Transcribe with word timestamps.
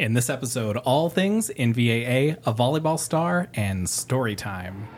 In 0.00 0.14
this 0.14 0.30
episode, 0.30 0.78
all 0.78 1.10
things 1.10 1.50
NVAA, 1.58 2.38
a 2.46 2.54
volleyball 2.54 2.98
star, 2.98 3.48
and 3.52 3.86
story 3.86 4.34
time. 4.34 4.88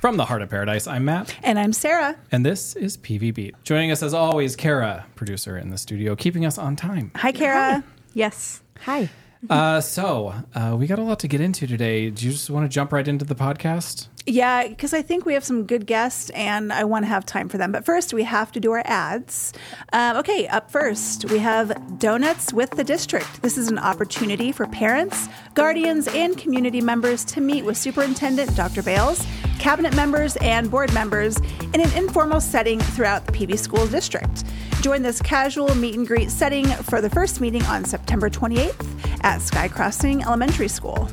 From 0.00 0.16
the 0.16 0.26
heart 0.26 0.42
of 0.42 0.50
paradise, 0.50 0.86
I'm 0.86 1.06
Matt. 1.06 1.34
And 1.42 1.58
I'm 1.58 1.72
Sarah. 1.72 2.16
And 2.30 2.46
this 2.46 2.76
is 2.76 2.96
PV 2.96 3.34
Beat. 3.34 3.56
Joining 3.64 3.90
us 3.90 4.00
as 4.00 4.14
always, 4.14 4.54
Kara, 4.54 5.06
producer 5.16 5.58
in 5.58 5.70
the 5.70 5.78
studio, 5.78 6.14
keeping 6.14 6.46
us 6.46 6.56
on 6.56 6.76
time. 6.76 7.10
Hi, 7.16 7.32
Kara. 7.32 7.82
Yes. 8.14 8.62
Hi. 8.82 9.10
Uh, 9.50 9.80
so, 9.80 10.34
uh, 10.54 10.76
we 10.78 10.86
got 10.86 10.98
a 10.98 11.02
lot 11.02 11.20
to 11.20 11.28
get 11.28 11.40
into 11.40 11.66
today. 11.66 12.10
Do 12.10 12.26
you 12.26 12.32
just 12.32 12.50
want 12.50 12.64
to 12.64 12.68
jump 12.68 12.92
right 12.92 13.06
into 13.06 13.24
the 13.24 13.34
podcast? 13.34 14.08
Yeah, 14.26 14.68
because 14.68 14.92
I 14.92 15.00
think 15.00 15.24
we 15.24 15.32
have 15.32 15.44
some 15.44 15.64
good 15.64 15.86
guests 15.86 16.28
and 16.30 16.70
I 16.70 16.84
want 16.84 17.04
to 17.04 17.08
have 17.08 17.24
time 17.24 17.48
for 17.48 17.56
them. 17.56 17.72
But 17.72 17.86
first, 17.86 18.12
we 18.12 18.24
have 18.24 18.52
to 18.52 18.60
do 18.60 18.72
our 18.72 18.82
ads. 18.84 19.54
Um, 19.94 20.18
okay, 20.18 20.46
up 20.48 20.70
first, 20.70 21.30
we 21.30 21.38
have 21.38 21.98
Donuts 21.98 22.52
with 22.52 22.70
the 22.72 22.84
District. 22.84 23.40
This 23.40 23.56
is 23.56 23.68
an 23.68 23.78
opportunity 23.78 24.52
for 24.52 24.66
parents, 24.66 25.28
guardians, 25.54 26.08
and 26.08 26.36
community 26.36 26.82
members 26.82 27.24
to 27.26 27.40
meet 27.40 27.64
with 27.64 27.78
Superintendent 27.78 28.54
Dr. 28.54 28.82
Bales, 28.82 29.26
cabinet 29.58 29.96
members, 29.96 30.36
and 30.36 30.70
board 30.70 30.92
members 30.92 31.38
in 31.72 31.80
an 31.80 31.92
informal 31.96 32.40
setting 32.40 32.80
throughout 32.80 33.24
the 33.24 33.32
PB 33.32 33.58
School 33.58 33.86
District. 33.86 34.44
Join 34.82 35.02
this 35.02 35.22
casual 35.22 35.74
meet 35.74 35.96
and 35.96 36.06
greet 36.06 36.30
setting 36.30 36.66
for 36.66 37.00
the 37.00 37.08
first 37.08 37.40
meeting 37.40 37.62
on 37.62 37.84
September 37.84 38.28
28th 38.28 38.97
at 39.28 39.42
Sky 39.42 39.68
Crossing 39.68 40.22
Elementary 40.22 40.68
School. 40.68 41.06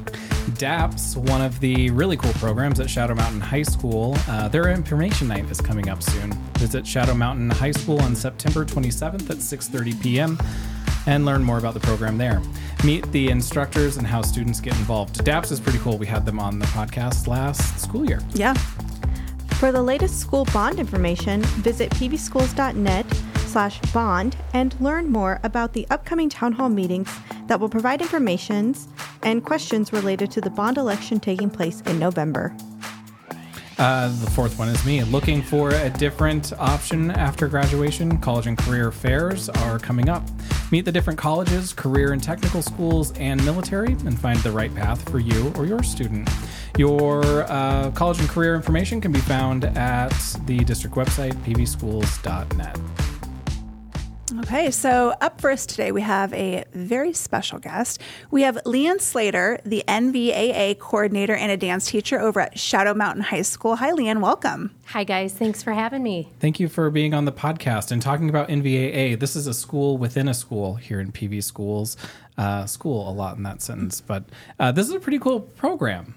DAPS, 0.58 1.18
one 1.18 1.42
of 1.42 1.60
the 1.60 1.90
really 1.90 2.16
cool 2.16 2.32
programs 2.36 2.80
at 2.80 2.90
Shadow 2.90 3.14
Mountain 3.14 3.42
High 3.42 3.64
School. 3.64 4.16
Uh, 4.30 4.48
their 4.48 4.70
information 4.70 5.28
night 5.28 5.52
is 5.52 5.60
coming 5.60 5.90
up 5.90 6.02
soon. 6.02 6.32
Visit 6.60 6.88
Shadow 6.88 7.14
Mountain 7.14 7.50
High 7.50 7.72
School 7.72 8.00
on 8.00 8.16
September 8.16 8.64
27th 8.64 9.30
at 9.30 9.38
6:30 9.40 10.02
p.m. 10.02 10.40
and 11.08 11.26
learn 11.26 11.44
more 11.44 11.58
about 11.58 11.74
the 11.74 11.82
program 11.82 12.18
there. 12.18 12.42
Meet 12.86 13.12
the 13.12 13.28
instructors 13.28 13.98
and 13.98 14.08
how 14.08 14.22
students 14.22 14.62
get 14.62 14.78
involved. 14.78 15.22
DAPS 15.26 15.52
is 15.52 15.60
pretty 15.60 15.80
cool. 15.80 15.98
We 15.98 16.08
had 16.08 16.26
them 16.26 16.40
on 16.40 16.58
the 16.58 16.68
podcast 16.68 17.28
last 17.28 17.82
school 17.82 18.06
year. 18.06 18.22
Yeah. 18.34 18.54
For 19.60 19.74
the 19.74 19.84
latest 19.84 20.22
school 20.22 20.46
bond 20.54 20.80
information, 20.80 21.42
visit 21.42 21.90
pvschools.net 21.92 23.06
slash 23.56 23.80
bond 23.94 24.36
and 24.52 24.76
learn 24.82 25.10
more 25.10 25.40
about 25.42 25.72
the 25.72 25.88
upcoming 25.90 26.28
town 26.28 26.52
hall 26.52 26.68
meetings 26.68 27.10
that 27.48 27.58
will 27.58 27.70
provide 27.70 28.02
informations 28.02 28.90
and 29.24 29.46
questions 29.46 29.94
related 29.94 30.30
to 30.30 30.42
the 30.42 30.50
bond 30.50 30.78
election 30.78 31.22
taking 31.22 31.50
place 31.50 31.80
in 31.86 31.98
November. 31.98 32.54
Uh, 33.78 34.10
the 34.20 34.30
fourth 34.32 34.60
one 34.60 34.68
is 34.68 34.86
me. 34.86 35.02
Looking 35.06 35.42
for 35.42 35.70
a 35.70 35.90
different 35.90 36.52
option 36.60 37.12
after 37.12 37.48
graduation, 37.48 38.18
college 38.18 38.46
and 38.46 38.58
career 38.58 38.92
fairs 38.92 39.48
are 39.48 39.80
coming 39.80 40.10
up. 40.10 40.24
Meet 40.70 40.84
the 40.84 40.92
different 40.92 41.18
colleges, 41.18 41.72
career 41.72 42.12
and 42.12 42.22
technical 42.22 42.62
schools, 42.62 43.14
and 43.14 43.44
military, 43.46 43.94
and 43.94 44.20
find 44.20 44.38
the 44.40 44.52
right 44.52 44.74
path 44.76 45.10
for 45.10 45.20
you 45.20 45.54
or 45.56 45.66
your 45.66 45.82
student. 45.82 46.30
Your 46.78 47.44
uh, 47.44 47.92
college 47.92 48.20
and 48.20 48.28
career 48.28 48.54
information 48.54 49.00
can 49.00 49.14
be 49.14 49.20
found 49.20 49.64
at 49.64 50.12
the 50.46 50.58
district 50.58 50.98
website, 50.98 51.36
pvschools.net. 51.46 53.05
Okay, 54.46 54.70
so 54.70 55.12
up 55.22 55.42
first 55.42 55.70
today, 55.70 55.92
we 55.92 56.02
have 56.02 56.32
a 56.32 56.66
very 56.72 57.14
special 57.14 57.58
guest. 57.58 58.00
We 58.30 58.44
have 58.44 58.58
Leanne 58.64 59.02
Slater, 59.02 59.60
the 59.66 59.84
NVAA 59.88 60.78
coordinator 60.78 61.34
and 61.34 61.52
a 61.52 61.58
dance 61.58 61.88
teacher 61.88 62.20
over 62.20 62.42
at 62.42 62.60
Shadow 62.60 62.94
Mountain 62.94 63.24
High 63.24 63.42
School. 63.42 63.76
Hi, 63.78 63.92
Leanne, 63.92 64.22
welcome. 64.22 64.76
Hi, 64.86 65.04
guys. 65.04 65.34
Thanks 65.34 65.64
for 65.64 65.74
having 65.74 66.04
me. 66.04 66.30
Thank 66.40 66.60
you 66.60 66.70
for 66.70 66.92
being 66.92 67.16
on 67.16 67.26
the 67.26 67.32
podcast 67.32 67.92
and 67.92 68.04
talking 68.04 68.30
about 68.30 68.48
NVAA. 68.50 69.20
This 69.20 69.36
is 69.36 69.48
a 69.48 69.54
school 69.54 69.98
within 69.98 70.28
a 70.28 70.34
school 70.36 70.76
here 70.76 71.00
in 71.00 71.12
PV 71.12 71.44
Schools. 71.44 71.98
Uh, 72.38 72.68
school 72.68 73.10
a 73.10 73.14
lot 73.14 73.38
in 73.38 73.44
that 73.44 73.64
sentence, 73.64 74.00
but 74.00 74.26
uh, 74.60 74.72
this 74.72 74.88
is 74.88 74.94
a 74.94 75.00
pretty 75.00 75.18
cool 75.18 75.40
program. 75.40 76.14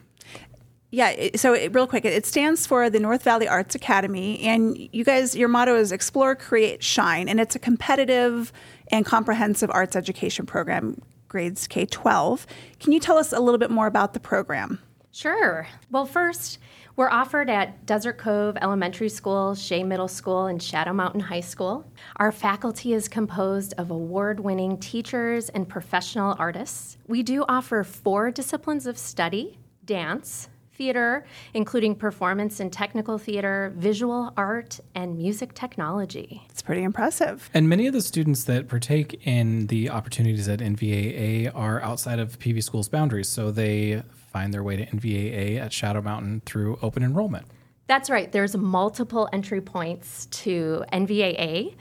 Yeah, 0.91 1.29
so 1.37 1.53
it, 1.53 1.75
real 1.75 1.87
quick, 1.87 2.07
it 2.07 2.25
stands 2.25 2.67
for 2.67 2.89
the 2.89 2.99
North 2.99 3.23
Valley 3.23 3.47
Arts 3.47 3.75
Academy, 3.75 4.41
and 4.41 4.77
you 4.91 5.05
guys, 5.05 5.37
your 5.37 5.49
motto 5.49 5.77
is 5.77 5.93
Explore, 5.93 6.35
Create, 6.35 6.83
Shine, 6.83 7.29
and 7.29 7.39
it's 7.39 7.55
a 7.55 7.59
competitive 7.59 8.53
and 8.91 9.05
comprehensive 9.05 9.71
arts 9.71 9.97
education 9.97 10.47
program, 10.47 11.03
grades 11.29 11.67
K 11.67 11.85
12. 11.85 12.47
Can 12.81 12.93
you 12.93 13.01
tell 13.01 13.19
us 13.19 13.35
a 13.35 13.41
little 13.41 13.59
bit 13.59 13.71
more 13.71 13.87
about 13.87 14.15
the 14.15 14.21
program? 14.21 14.81
Sure. 15.13 15.67
Well, 15.91 16.07
first, 16.07 16.59
we're 16.97 17.11
offered 17.11 17.51
at 17.51 17.85
Desert 17.85 18.17
Cove 18.17 18.57
Elementary 18.63 19.11
School, 19.11 19.55
Shea 19.55 19.85
Middle 19.85 20.09
School, 20.09 20.47
and 20.47 20.63
Shadow 20.63 20.93
Mountain 20.93 21.21
High 21.21 21.41
School. 21.41 21.85
Our 22.17 22.33
faculty 22.33 22.95
is 22.95 23.09
composed 23.09 23.75
of 23.77 23.91
award 23.91 24.41
winning 24.41 24.79
teachers 24.79 25.49
and 25.51 25.69
professional 25.69 26.35
artists. 26.39 26.97
We 27.07 27.23
do 27.23 27.45
offer 27.47 27.85
four 27.85 28.31
disciplines 28.31 28.87
of 28.87 28.97
study 28.97 29.59
dance, 29.85 30.49
theater, 30.79 31.27
including 31.53 31.97
performance 31.97 32.61
and 32.61 32.73
technical 32.73 33.19
theater, 33.19 33.75
visual 33.77 34.33
art, 34.37 34.79
and 34.95 35.19
music 35.19 35.53
technology. 35.53 36.47
It's 36.49 36.63
pretty 36.63 36.85
impressive. 36.85 37.51
And 37.53 37.69
many 37.69 37.89
of 37.89 37.93
the 37.93 38.01
students 38.01 38.45
that 38.45 38.69
partake 38.69 39.27
in 39.27 39.67
the 39.67 39.91
opportunities 39.91 40.49
at 40.49 40.61
NVAA 40.61 41.51
are 41.55 41.83
outside 41.83 42.21
of 42.21 42.39
PV 42.39 42.63
School's 42.63 42.89
boundaries, 42.89 43.29
so 43.29 43.51
they 43.51 44.03
find 44.33 44.55
their 44.55 44.63
way 44.63 44.77
to 44.77 44.87
NVAA 44.87 45.59
at 45.61 45.73
Shadow 45.73 46.01
Mountain 46.01 46.43
through 46.47 46.79
open 46.81 47.03
enrollment. 47.03 47.47
That's 47.89 48.09
right. 48.09 48.31
There's 48.31 48.57
multiple 48.57 49.29
entry 49.33 49.61
points 49.61 50.27
to 50.27 50.85
NVAA. 50.93 51.75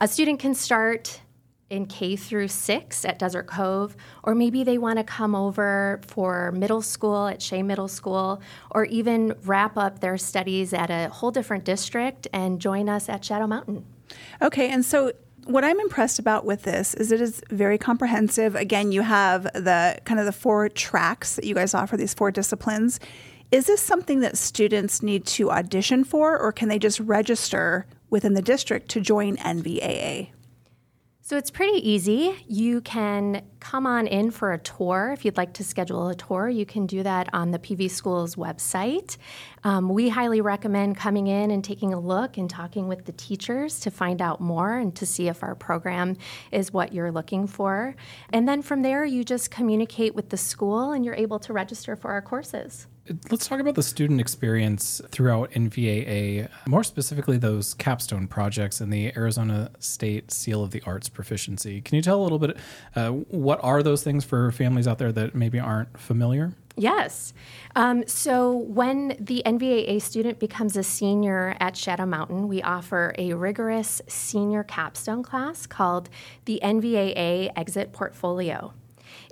A 0.00 0.08
student 0.08 0.40
can 0.40 0.54
start 0.54 1.20
in 1.72 1.86
K 1.86 2.16
through 2.16 2.48
six 2.48 3.04
at 3.04 3.18
Desert 3.18 3.46
Cove, 3.46 3.96
or 4.22 4.34
maybe 4.34 4.62
they 4.62 4.76
want 4.76 4.98
to 4.98 5.04
come 5.04 5.34
over 5.34 6.00
for 6.06 6.52
middle 6.52 6.82
school 6.82 7.26
at 7.26 7.40
Shea 7.40 7.62
Middle 7.62 7.88
School, 7.88 8.42
or 8.70 8.84
even 8.84 9.34
wrap 9.44 9.78
up 9.78 10.00
their 10.00 10.18
studies 10.18 10.74
at 10.74 10.90
a 10.90 11.08
whole 11.08 11.30
different 11.30 11.64
district 11.64 12.28
and 12.32 12.60
join 12.60 12.90
us 12.90 13.08
at 13.08 13.24
Shadow 13.24 13.46
Mountain. 13.46 13.86
Okay, 14.42 14.68
and 14.68 14.84
so 14.84 15.12
what 15.46 15.64
I'm 15.64 15.80
impressed 15.80 16.18
about 16.18 16.44
with 16.44 16.62
this 16.62 16.92
is 16.94 17.10
it 17.10 17.22
is 17.22 17.42
very 17.50 17.78
comprehensive. 17.78 18.54
Again, 18.54 18.92
you 18.92 19.00
have 19.00 19.44
the 19.54 19.96
kind 20.04 20.20
of 20.20 20.26
the 20.26 20.32
four 20.32 20.68
tracks 20.68 21.36
that 21.36 21.46
you 21.46 21.54
guys 21.54 21.72
offer, 21.72 21.96
these 21.96 22.14
four 22.14 22.30
disciplines. 22.30 23.00
Is 23.50 23.66
this 23.66 23.80
something 23.80 24.20
that 24.20 24.36
students 24.36 25.02
need 25.02 25.26
to 25.26 25.50
audition 25.50 26.04
for, 26.04 26.38
or 26.38 26.52
can 26.52 26.68
they 26.68 26.78
just 26.78 27.00
register 27.00 27.86
within 28.10 28.34
the 28.34 28.42
district 28.42 28.90
to 28.90 29.00
join 29.00 29.36
NVAA? 29.38 30.28
So 31.32 31.38
it's 31.38 31.50
pretty 31.50 31.78
easy. 31.90 32.44
You 32.46 32.82
can 32.82 33.42
come 33.58 33.86
on 33.86 34.06
in 34.06 34.30
for 34.30 34.52
a 34.52 34.58
tour. 34.58 35.12
If 35.14 35.24
you'd 35.24 35.38
like 35.38 35.54
to 35.54 35.64
schedule 35.64 36.08
a 36.08 36.14
tour, 36.14 36.50
you 36.50 36.66
can 36.66 36.84
do 36.84 37.02
that 37.04 37.30
on 37.32 37.52
the 37.52 37.58
PV 37.58 37.90
Schools 37.90 38.36
website. 38.36 39.16
Um, 39.64 39.88
we 39.88 40.10
highly 40.10 40.42
recommend 40.42 40.98
coming 40.98 41.28
in 41.28 41.50
and 41.50 41.64
taking 41.64 41.94
a 41.94 41.98
look 41.98 42.36
and 42.36 42.50
talking 42.50 42.86
with 42.86 43.06
the 43.06 43.12
teachers 43.12 43.80
to 43.80 43.90
find 43.90 44.20
out 44.20 44.42
more 44.42 44.76
and 44.76 44.94
to 44.96 45.06
see 45.06 45.26
if 45.28 45.42
our 45.42 45.54
program 45.54 46.18
is 46.50 46.70
what 46.70 46.92
you're 46.92 47.10
looking 47.10 47.46
for. 47.46 47.96
And 48.30 48.46
then 48.46 48.60
from 48.60 48.82
there, 48.82 49.06
you 49.06 49.24
just 49.24 49.50
communicate 49.50 50.14
with 50.14 50.28
the 50.28 50.36
school 50.36 50.92
and 50.92 51.02
you're 51.02 51.14
able 51.14 51.38
to 51.38 51.54
register 51.54 51.96
for 51.96 52.10
our 52.10 52.20
courses. 52.20 52.88
Let's 53.30 53.48
talk 53.48 53.58
about 53.58 53.74
the 53.74 53.82
student 53.82 54.20
experience 54.20 55.00
throughout 55.10 55.50
NVAA, 55.50 56.48
more 56.68 56.84
specifically 56.84 57.36
those 57.36 57.74
capstone 57.74 58.28
projects 58.28 58.80
and 58.80 58.92
the 58.92 59.12
Arizona 59.16 59.72
State 59.80 60.30
Seal 60.30 60.62
of 60.62 60.70
the 60.70 60.80
Arts 60.86 61.08
proficiency. 61.08 61.80
Can 61.80 61.96
you 61.96 62.02
tell 62.02 62.20
a 62.20 62.22
little 62.22 62.38
bit 62.38 62.56
uh, 62.94 63.10
what 63.10 63.58
are 63.64 63.82
those 63.82 64.04
things 64.04 64.24
for 64.24 64.52
families 64.52 64.86
out 64.86 64.98
there 64.98 65.10
that 65.10 65.34
maybe 65.34 65.58
aren't 65.58 65.98
familiar? 65.98 66.52
Yes. 66.76 67.34
Um, 67.74 68.06
so 68.06 68.52
when 68.52 69.16
the 69.18 69.42
NVAA 69.44 70.00
student 70.00 70.38
becomes 70.38 70.76
a 70.76 70.84
senior 70.84 71.56
at 71.58 71.76
Shadow 71.76 72.06
Mountain, 72.06 72.46
we 72.46 72.62
offer 72.62 73.14
a 73.18 73.34
rigorous 73.34 74.00
senior 74.06 74.62
capstone 74.62 75.24
class 75.24 75.66
called 75.66 76.08
the 76.44 76.60
NVAA 76.62 77.50
Exit 77.56 77.92
Portfolio. 77.92 78.72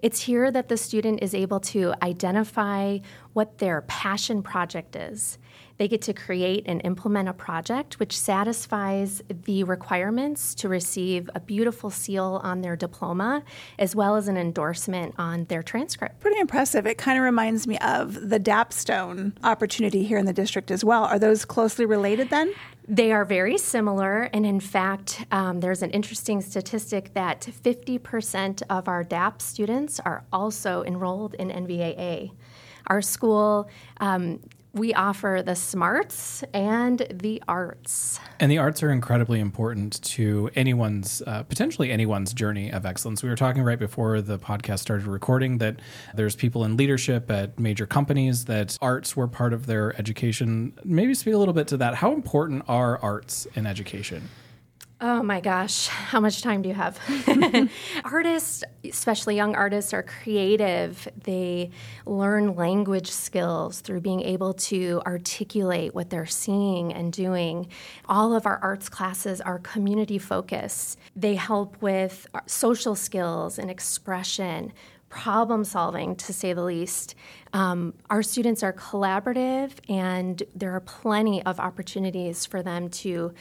It's 0.02 0.22
here 0.22 0.50
that 0.50 0.68
the 0.68 0.76
student 0.76 1.22
is 1.22 1.34
able 1.34 1.60
to 1.60 1.94
identify 2.02 2.98
what 3.32 3.58
their 3.58 3.82
passion 3.82 4.42
project 4.42 4.96
is. 4.96 5.38
They 5.76 5.88
get 5.88 6.02
to 6.02 6.12
create 6.12 6.64
and 6.66 6.82
implement 6.84 7.28
a 7.28 7.32
project 7.32 7.98
which 7.98 8.18
satisfies 8.18 9.22
the 9.30 9.64
requirements 9.64 10.54
to 10.56 10.68
receive 10.68 11.30
a 11.34 11.40
beautiful 11.40 11.88
seal 11.88 12.40
on 12.42 12.60
their 12.60 12.76
diploma 12.76 13.42
as 13.78 13.96
well 13.96 14.16
as 14.16 14.28
an 14.28 14.36
endorsement 14.36 15.14
on 15.16 15.46
their 15.46 15.62
transcript. 15.62 16.20
Pretty 16.20 16.38
impressive. 16.38 16.86
It 16.86 16.98
kind 16.98 17.16
of 17.16 17.24
reminds 17.24 17.66
me 17.66 17.78
of 17.78 18.28
the 18.28 18.38
DAPstone 18.38 19.32
opportunity 19.42 20.04
here 20.04 20.18
in 20.18 20.26
the 20.26 20.34
district 20.34 20.70
as 20.70 20.84
well. 20.84 21.04
Are 21.04 21.18
those 21.18 21.46
closely 21.46 21.86
related 21.86 22.28
then? 22.28 22.52
They 22.90 23.12
are 23.12 23.24
very 23.24 23.56
similar, 23.56 24.22
and 24.32 24.44
in 24.44 24.58
fact, 24.58 25.24
um, 25.30 25.60
there's 25.60 25.82
an 25.82 25.92
interesting 25.92 26.40
statistic 26.40 27.14
that 27.14 27.42
50% 27.42 28.62
of 28.68 28.88
our 28.88 29.04
DAP 29.04 29.40
students 29.40 30.00
are 30.00 30.24
also 30.32 30.82
enrolled 30.82 31.34
in 31.34 31.50
NVAA. 31.50 32.32
Our 32.88 33.00
school 33.00 33.70
um, 34.00 34.40
we 34.72 34.94
offer 34.94 35.42
the 35.44 35.56
smarts 35.56 36.44
and 36.54 37.06
the 37.12 37.42
arts. 37.48 38.20
And 38.38 38.50
the 38.50 38.58
arts 38.58 38.82
are 38.82 38.90
incredibly 38.90 39.40
important 39.40 40.02
to 40.02 40.50
anyone's, 40.54 41.22
uh, 41.26 41.42
potentially 41.42 41.90
anyone's 41.90 42.32
journey 42.32 42.70
of 42.70 42.86
excellence. 42.86 43.22
We 43.22 43.28
were 43.28 43.36
talking 43.36 43.62
right 43.62 43.78
before 43.78 44.20
the 44.20 44.38
podcast 44.38 44.78
started 44.80 45.06
recording 45.06 45.58
that 45.58 45.76
there's 46.14 46.36
people 46.36 46.64
in 46.64 46.76
leadership 46.76 47.30
at 47.30 47.58
major 47.58 47.86
companies 47.86 48.44
that 48.44 48.78
arts 48.80 49.16
were 49.16 49.26
part 49.26 49.52
of 49.52 49.66
their 49.66 49.98
education. 49.98 50.72
Maybe 50.84 51.14
speak 51.14 51.34
a 51.34 51.38
little 51.38 51.54
bit 51.54 51.66
to 51.68 51.76
that. 51.78 51.96
How 51.96 52.12
important 52.12 52.64
are 52.68 52.98
arts 52.98 53.46
in 53.54 53.66
education? 53.66 54.28
Oh 55.02 55.22
my 55.22 55.40
gosh, 55.40 55.86
how 55.86 56.20
much 56.20 56.42
time 56.42 56.60
do 56.60 56.68
you 56.68 56.74
have? 56.74 56.98
artists, 58.04 58.62
especially 58.84 59.34
young 59.34 59.54
artists, 59.54 59.94
are 59.94 60.02
creative. 60.02 61.08
They 61.24 61.70
learn 62.04 62.54
language 62.54 63.10
skills 63.10 63.80
through 63.80 64.02
being 64.02 64.20
able 64.20 64.52
to 64.54 65.00
articulate 65.06 65.94
what 65.94 66.10
they're 66.10 66.26
seeing 66.26 66.92
and 66.92 67.14
doing. 67.14 67.68
All 68.10 68.34
of 68.34 68.44
our 68.44 68.58
arts 68.62 68.90
classes 68.90 69.40
are 69.40 69.58
community 69.60 70.18
focused. 70.18 70.98
They 71.16 71.34
help 71.34 71.80
with 71.80 72.26
social 72.44 72.94
skills 72.94 73.58
and 73.58 73.70
expression, 73.70 74.70
problem 75.08 75.64
solving, 75.64 76.14
to 76.16 76.34
say 76.34 76.52
the 76.52 76.62
least. 76.62 77.14
Um, 77.54 77.94
our 78.10 78.22
students 78.22 78.62
are 78.62 78.74
collaborative, 78.74 79.72
and 79.88 80.42
there 80.54 80.72
are 80.72 80.80
plenty 80.80 81.42
of 81.44 81.58
opportunities 81.58 82.44
for 82.44 82.62
them 82.62 82.90
to 82.90 83.32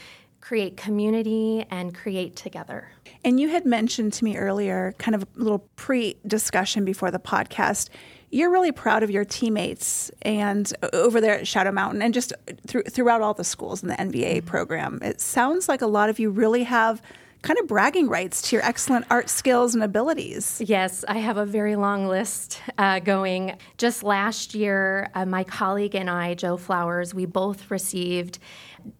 create 0.41 0.77
community 0.77 1.65
and 1.69 1.93
create 1.93 2.35
together. 2.35 2.89
And 3.23 3.39
you 3.39 3.49
had 3.49 3.65
mentioned 3.65 4.13
to 4.13 4.23
me 4.23 4.37
earlier, 4.37 4.95
kind 4.97 5.15
of 5.15 5.23
a 5.23 5.27
little 5.35 5.67
pre 5.75 6.15
discussion 6.25 6.85
before 6.85 7.11
the 7.11 7.19
podcast, 7.19 7.89
you're 8.31 8.51
really 8.51 8.71
proud 8.71 9.03
of 9.03 9.09
your 9.09 9.25
teammates 9.25 10.11
and 10.21 10.71
over 10.93 11.19
there 11.19 11.39
at 11.39 11.47
Shadow 11.47 11.71
Mountain 11.71 12.01
and 12.01 12.13
just 12.13 12.31
through, 12.67 12.83
throughout 12.83 13.21
all 13.21 13.33
the 13.33 13.43
schools 13.43 13.81
in 13.81 13.89
the 13.89 13.95
NVAA 13.95 14.37
mm-hmm. 14.37 14.47
program. 14.47 14.99
It 15.01 15.19
sounds 15.19 15.67
like 15.67 15.81
a 15.81 15.87
lot 15.87 16.09
of 16.09 16.19
you 16.19 16.29
really 16.29 16.63
have 16.63 17.01
kind 17.41 17.57
of 17.59 17.67
bragging 17.67 18.09
rights 18.09 18.41
to 18.41 18.55
your 18.55 18.65
excellent 18.65 19.05
art 19.09 19.29
skills 19.29 19.73
and 19.73 19.83
abilities. 19.83 20.61
Yes, 20.65 21.05
I 21.07 21.17
have 21.19 21.37
a 21.37 21.45
very 21.45 21.75
long 21.75 22.07
list 22.07 22.61
uh, 22.77 22.99
going. 22.99 23.57
Just 23.77 24.03
last 24.03 24.53
year, 24.53 25.09
uh, 25.15 25.25
my 25.25 25.43
colleague 25.43 25.95
and 25.95 26.09
I, 26.09 26.33
Joe 26.33 26.57
Flowers, 26.57 27.13
we 27.13 27.25
both 27.25 27.71
received 27.71 28.39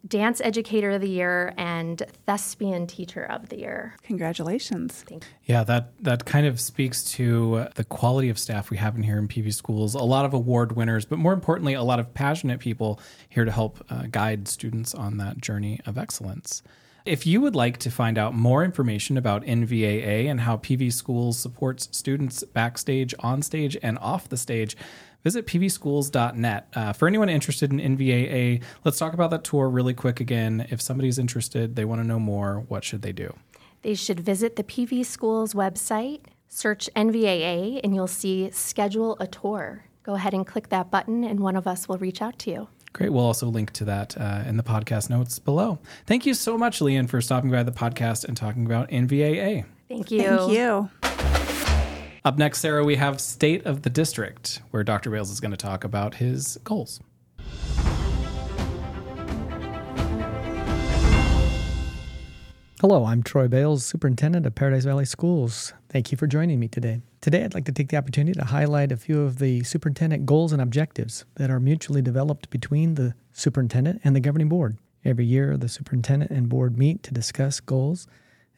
Dance 0.06 0.40
Educator 0.42 0.90
of 0.90 1.00
the 1.00 1.08
Year 1.08 1.54
and 1.56 2.02
Thespian 2.26 2.86
Teacher 2.86 3.24
of 3.24 3.48
the 3.48 3.58
Year. 3.58 3.96
Congratulations. 4.02 5.04
Yeah, 5.44 5.64
that, 5.64 5.92
that 6.02 6.24
kind 6.24 6.46
of 6.46 6.60
speaks 6.60 7.02
to 7.12 7.66
the 7.74 7.84
quality 7.84 8.28
of 8.28 8.38
staff 8.38 8.70
we 8.70 8.76
have 8.76 8.96
in 8.96 9.02
here 9.02 9.18
in 9.18 9.28
PV 9.28 9.54
schools. 9.54 9.94
A 9.94 9.98
lot 9.98 10.24
of 10.24 10.34
award 10.34 10.72
winners, 10.72 11.04
but 11.04 11.18
more 11.18 11.32
importantly, 11.32 11.74
a 11.74 11.82
lot 11.82 11.98
of 11.98 12.12
passionate 12.14 12.60
people 12.60 13.00
here 13.28 13.44
to 13.44 13.52
help 13.52 13.84
uh, 13.90 14.04
guide 14.10 14.48
students 14.48 14.94
on 14.94 15.16
that 15.18 15.38
journey 15.38 15.80
of 15.86 15.96
excellence. 15.98 16.62
If 17.06 17.26
you 17.26 17.40
would 17.40 17.56
like 17.56 17.78
to 17.78 17.90
find 17.90 18.18
out 18.18 18.34
more 18.34 18.62
information 18.62 19.16
about 19.16 19.44
NVAA 19.44 20.30
and 20.30 20.40
how 20.40 20.58
PV 20.58 20.92
Schools 20.92 21.38
supports 21.38 21.88
students 21.92 22.44
backstage, 22.44 23.14
on 23.20 23.40
stage, 23.40 23.76
and 23.82 23.98
off 23.98 24.28
the 24.28 24.36
stage, 24.36 24.76
visit 25.24 25.46
pvschools.net. 25.46 26.68
Uh, 26.74 26.92
for 26.92 27.08
anyone 27.08 27.30
interested 27.30 27.72
in 27.72 27.96
NVAA, 27.96 28.62
let's 28.84 28.98
talk 28.98 29.14
about 29.14 29.30
that 29.30 29.44
tour 29.44 29.70
really 29.70 29.94
quick 29.94 30.20
again. 30.20 30.66
If 30.70 30.82
somebody's 30.82 31.18
interested, 31.18 31.74
they 31.74 31.86
want 31.86 32.02
to 32.02 32.06
know 32.06 32.18
more, 32.18 32.64
what 32.68 32.84
should 32.84 33.00
they 33.00 33.12
do? 33.12 33.34
They 33.82 33.94
should 33.94 34.20
visit 34.20 34.56
the 34.56 34.64
PV 34.64 35.06
Schools 35.06 35.54
website, 35.54 36.20
search 36.48 36.90
NVAA, 36.94 37.80
and 37.82 37.94
you'll 37.94 38.08
see 38.08 38.50
schedule 38.50 39.16
a 39.20 39.26
tour. 39.26 39.86
Go 40.02 40.14
ahead 40.14 40.34
and 40.34 40.46
click 40.46 40.68
that 40.68 40.90
button, 40.90 41.24
and 41.24 41.40
one 41.40 41.56
of 41.56 41.66
us 41.66 41.88
will 41.88 41.98
reach 41.98 42.20
out 42.20 42.38
to 42.40 42.50
you. 42.50 42.68
Great. 42.92 43.12
We'll 43.12 43.24
also 43.24 43.46
link 43.46 43.72
to 43.74 43.84
that 43.84 44.16
uh, 44.20 44.42
in 44.46 44.56
the 44.56 44.62
podcast 44.62 45.10
notes 45.10 45.38
below. 45.38 45.78
Thank 46.06 46.26
you 46.26 46.34
so 46.34 46.58
much, 46.58 46.80
Leanne, 46.80 47.08
for 47.08 47.20
stopping 47.20 47.50
by 47.50 47.62
the 47.62 47.72
podcast 47.72 48.24
and 48.24 48.36
talking 48.36 48.66
about 48.66 48.90
NVAA. 48.90 49.64
Thank 49.88 50.10
you. 50.10 50.22
Thank 50.22 50.52
you. 50.52 50.90
Up 52.24 52.36
next, 52.36 52.60
Sarah, 52.60 52.84
we 52.84 52.96
have 52.96 53.20
State 53.20 53.64
of 53.64 53.82
the 53.82 53.90
District, 53.90 54.60
where 54.70 54.84
Dr. 54.84 55.10
Bales 55.10 55.30
is 55.30 55.40
going 55.40 55.52
to 55.52 55.56
talk 55.56 55.84
about 55.84 56.16
his 56.16 56.58
goals. 56.64 57.00
Hello, 62.80 63.04
I'm 63.04 63.22
Troy 63.22 63.46
Bales, 63.46 63.84
Superintendent 63.84 64.46
of 64.46 64.54
Paradise 64.54 64.86
Valley 64.86 65.04
Schools. 65.04 65.74
Thank 65.90 66.10
you 66.10 66.16
for 66.16 66.26
joining 66.26 66.58
me 66.58 66.66
today. 66.66 67.02
Today, 67.20 67.44
I'd 67.44 67.52
like 67.52 67.66
to 67.66 67.72
take 67.72 67.90
the 67.90 67.98
opportunity 67.98 68.32
to 68.40 68.46
highlight 68.46 68.90
a 68.90 68.96
few 68.96 69.20
of 69.20 69.38
the 69.38 69.62
superintendent 69.64 70.24
goals 70.24 70.50
and 70.50 70.62
objectives 70.62 71.26
that 71.34 71.50
are 71.50 71.60
mutually 71.60 72.00
developed 72.00 72.48
between 72.48 72.94
the 72.94 73.12
superintendent 73.34 74.00
and 74.02 74.16
the 74.16 74.20
governing 74.20 74.48
board. 74.48 74.78
Every 75.04 75.26
year, 75.26 75.58
the 75.58 75.68
superintendent 75.68 76.30
and 76.30 76.48
board 76.48 76.78
meet 76.78 77.02
to 77.02 77.12
discuss 77.12 77.60
goals, 77.60 78.06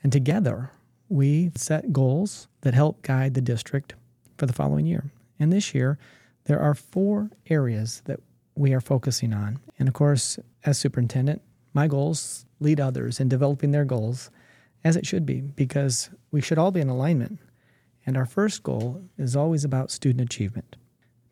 and 0.05 0.13
together 0.13 0.71
we 1.09 1.51
set 1.57 1.93
goals 1.93 2.47
that 2.61 2.75
help 2.75 3.03
guide 3.03 3.35
the 3.35 3.41
district 3.41 3.97
for 4.39 4.47
the 4.47 4.53
following 4.53 4.87
year. 4.87 5.11
And 5.41 5.53
this 5.53 5.75
year, 5.75 5.99
there 6.45 6.61
are 6.61 6.77
four 6.77 7.29
areas 7.51 8.03
that 8.05 8.21
we 8.55 8.73
are 8.73 8.81
focusing 8.81 9.33
on. 9.33 9.59
And 9.81 9.89
of 9.89 9.95
course, 9.95 10.39
as 10.65 10.79
superintendent, 10.79 11.43
my 11.75 11.89
goals 11.89 12.47
lead 12.63 12.81
others 12.81 13.21
in 13.21 13.29
developing 13.29 13.73
their 13.73 13.85
goals 13.85 14.31
as 14.85 14.97
it 14.97 15.07
should 15.07 15.25
be, 15.25 15.41
because 15.41 16.11
we 16.31 16.41
should 16.41 16.59
all 16.59 16.71
be 16.71 16.81
in 16.81 16.89
alignment. 16.89 17.39
And 18.05 18.17
our 18.17 18.27
first 18.27 18.63
goal 18.63 19.03
is 19.17 19.37
always 19.37 19.65
about 19.65 19.91
student 19.91 20.21
achievement. 20.21 20.77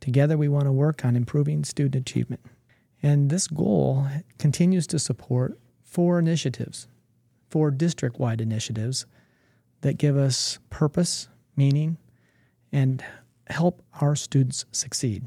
Together, 0.00 0.38
we 0.38 0.48
want 0.48 0.66
to 0.66 0.72
work 0.72 1.04
on 1.04 1.16
improving 1.16 1.64
student 1.64 1.96
achievement. 1.96 2.40
And 3.02 3.28
this 3.28 3.46
goal 3.46 4.06
continues 4.38 4.86
to 4.88 4.98
support 4.98 5.58
four 5.82 6.18
initiatives, 6.18 6.86
four 7.48 7.70
district 7.70 8.18
wide 8.18 8.40
initiatives 8.40 9.06
that 9.80 9.98
give 9.98 10.16
us 10.16 10.58
purpose, 10.68 11.28
meaning, 11.56 11.96
and 12.70 13.02
help 13.48 13.82
our 14.00 14.14
students 14.14 14.64
succeed. 14.70 15.26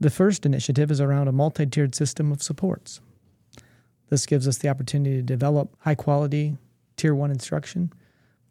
The 0.00 0.10
first 0.10 0.44
initiative 0.44 0.90
is 0.90 1.00
around 1.00 1.28
a 1.28 1.32
multi 1.32 1.64
tiered 1.64 1.94
system 1.94 2.32
of 2.32 2.42
supports. 2.42 3.00
This 4.12 4.26
gives 4.26 4.46
us 4.46 4.58
the 4.58 4.68
opportunity 4.68 5.16
to 5.16 5.22
develop 5.22 5.74
high 5.78 5.94
quality 5.94 6.58
tier 6.98 7.14
one 7.14 7.30
instruction, 7.30 7.90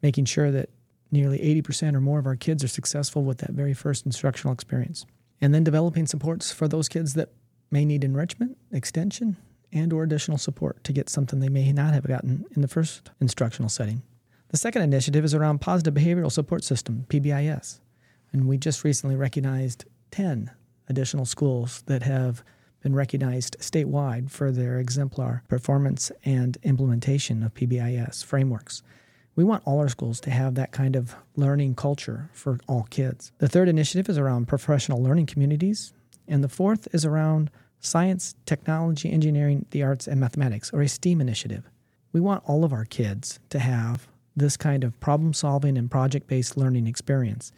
making 0.02 0.24
sure 0.24 0.50
that 0.50 0.70
nearly 1.12 1.38
80% 1.38 1.94
or 1.94 2.00
more 2.00 2.18
of 2.18 2.26
our 2.26 2.34
kids 2.34 2.64
are 2.64 2.68
successful 2.68 3.22
with 3.22 3.38
that 3.38 3.52
very 3.52 3.72
first 3.72 4.04
instructional 4.04 4.52
experience. 4.52 5.06
And 5.40 5.54
then 5.54 5.62
developing 5.62 6.08
supports 6.08 6.50
for 6.50 6.66
those 6.66 6.88
kids 6.88 7.14
that 7.14 7.28
may 7.70 7.84
need 7.84 8.02
enrichment, 8.02 8.58
extension, 8.72 9.36
and 9.72 9.92
or 9.92 10.02
additional 10.02 10.36
support 10.36 10.82
to 10.82 10.92
get 10.92 11.08
something 11.08 11.38
they 11.38 11.48
may 11.48 11.70
not 11.72 11.94
have 11.94 12.08
gotten 12.08 12.44
in 12.56 12.62
the 12.62 12.66
first 12.66 13.12
instructional 13.20 13.68
setting. 13.68 14.02
The 14.48 14.56
second 14.56 14.82
initiative 14.82 15.24
is 15.24 15.32
around 15.32 15.60
Positive 15.60 15.94
Behavioral 15.94 16.32
Support 16.32 16.64
System, 16.64 17.06
PBIS. 17.08 17.78
And 18.32 18.48
we 18.48 18.58
just 18.58 18.82
recently 18.82 19.14
recognized 19.14 19.84
10 20.10 20.50
additional 20.88 21.24
schools 21.24 21.84
that 21.86 22.02
have 22.02 22.42
been 22.82 22.94
recognized 22.94 23.56
statewide 23.60 24.30
for 24.30 24.50
their 24.50 24.78
exemplar 24.78 25.42
performance 25.48 26.12
and 26.24 26.58
implementation 26.62 27.42
of 27.42 27.54
PBIS 27.54 28.24
frameworks. 28.24 28.82
We 29.34 29.44
want 29.44 29.62
all 29.64 29.78
our 29.78 29.88
schools 29.88 30.20
to 30.20 30.30
have 30.30 30.56
that 30.56 30.72
kind 30.72 30.94
of 30.94 31.14
learning 31.36 31.76
culture 31.76 32.28
for 32.32 32.58
all 32.68 32.86
kids. 32.90 33.32
The 33.38 33.48
third 33.48 33.68
initiative 33.68 34.08
is 34.08 34.18
around 34.18 34.48
professional 34.48 35.02
learning 35.02 35.26
communities, 35.26 35.94
and 36.28 36.44
the 36.44 36.48
fourth 36.48 36.86
is 36.92 37.06
around 37.06 37.50
science, 37.80 38.34
technology, 38.44 39.10
engineering, 39.10 39.66
the 39.70 39.82
arts, 39.82 40.06
and 40.06 40.20
mathematics, 40.20 40.72
or 40.72 40.82
a 40.82 40.88
STEAM 40.88 41.20
initiative. 41.20 41.68
We 42.12 42.20
want 42.20 42.44
all 42.46 42.64
of 42.64 42.72
our 42.72 42.84
kids 42.84 43.40
to 43.50 43.58
have 43.58 44.06
this 44.36 44.56
kind 44.56 44.84
of 44.84 44.98
problem 45.00 45.32
solving 45.32 45.78
and 45.78 45.90
project 45.90 46.26
based 46.26 46.56
learning 46.56 46.86
experience. 46.86 47.52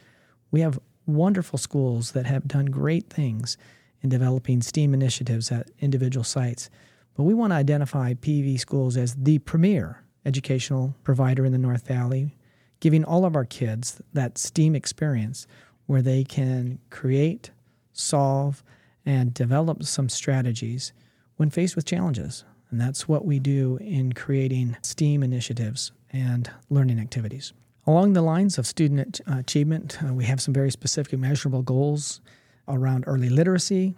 We 0.51 0.61
have 0.61 0.79
wonderful 1.05 1.59
schools 1.59 2.11
that 2.13 2.25
have 2.25 2.47
done 2.47 2.65
great 2.67 3.09
things 3.09 3.57
in 4.05 4.09
developing 4.09 4.61
STEAM 4.61 4.93
initiatives 4.93 5.51
at 5.51 5.67
individual 5.79 6.23
sites, 6.23 6.69
but 7.15 7.23
we 7.23 7.33
want 7.33 7.51
to 7.51 7.55
identify 7.55 8.13
PV 8.13 8.59
schools 8.59 8.95
as 8.97 9.15
the 9.15 9.39
premier 9.39 10.03
educational 10.25 10.95
provider 11.03 11.43
in 11.43 11.51
the 11.51 11.57
North 11.57 11.87
Valley, 11.87 12.37
giving 12.79 13.03
all 13.03 13.25
of 13.25 13.35
our 13.35 13.45
kids 13.45 14.01
that 14.13 14.37
STEAM 14.37 14.75
experience 14.75 15.47
where 15.87 16.03
they 16.03 16.23
can 16.23 16.77
create, 16.91 17.49
solve, 17.93 18.63
and 19.07 19.33
develop 19.33 19.83
some 19.83 20.07
strategies 20.07 20.93
when 21.37 21.49
faced 21.49 21.75
with 21.75 21.85
challenges. 21.85 22.45
And 22.69 22.79
that's 22.79 23.07
what 23.07 23.25
we 23.25 23.39
do 23.39 23.77
in 23.81 24.13
creating 24.13 24.77
STEAM 24.83 25.23
initiatives 25.23 25.91
and 26.11 26.51
learning 26.69 26.99
activities. 26.99 27.53
Along 27.87 28.13
the 28.13 28.21
lines 28.21 28.59
of 28.59 28.67
student 28.67 29.21
achievement, 29.25 29.97
uh, 30.03 30.13
we 30.13 30.25
have 30.25 30.41
some 30.41 30.53
very 30.53 30.69
specific 30.69 31.17
measurable 31.17 31.63
goals 31.63 32.21
around 32.67 33.03
early 33.07 33.29
literacy, 33.29 33.95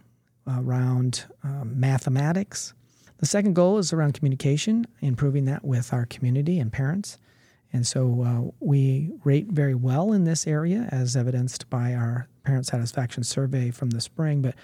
around 0.48 1.26
um, 1.44 1.80
mathematics, 1.80 2.74
the 3.18 3.26
second 3.26 3.54
goal 3.54 3.80
is 3.80 3.92
around 3.94 4.14
communication, 4.14 4.86
improving 5.02 5.46
that 5.46 5.66
with 5.66 5.92
our 5.92 6.06
community 6.06 6.60
and 6.60 6.72
parents. 6.72 7.18
And 7.74 7.86
so 7.86 8.24
uh, 8.24 8.52
we 8.60 9.12
rate 9.24 9.48
very 9.48 9.76
well 9.76 10.14
in 10.14 10.24
this 10.24 10.48
area, 10.48 10.88
as 10.92 11.18
evidenced 11.18 11.70
by 11.70 11.94
our 11.94 12.28
parent 12.44 12.66
satisfaction 12.66 13.24
survey 13.24 13.72
from 13.72 13.90
the 13.90 14.02
spring. 14.02 14.42
But 14.42 14.56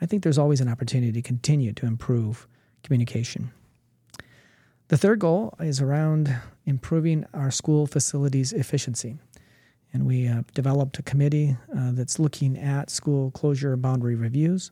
I 0.00 0.06
think 0.06 0.22
there's 0.22 0.38
always 0.38 0.60
an 0.60 0.68
opportunity 0.68 1.12
to 1.12 1.22
continue 1.22 1.72
to 1.72 1.86
improve 1.86 2.46
communication. 2.82 3.52
The 4.88 4.98
third 4.98 5.20
goal 5.20 5.54
is 5.60 5.80
around 5.80 6.36
improving 6.66 7.24
our 7.32 7.52
school 7.52 7.86
facilities 7.86 8.52
efficiency. 8.52 9.18
And 9.92 10.06
we 10.06 10.28
uh, 10.28 10.42
developed 10.54 10.98
a 10.98 11.02
committee 11.02 11.56
uh, 11.76 11.92
that's 11.92 12.18
looking 12.18 12.56
at 12.56 12.90
school 12.90 13.30
closure 13.32 13.76
boundary 13.76 14.14
reviews. 14.14 14.70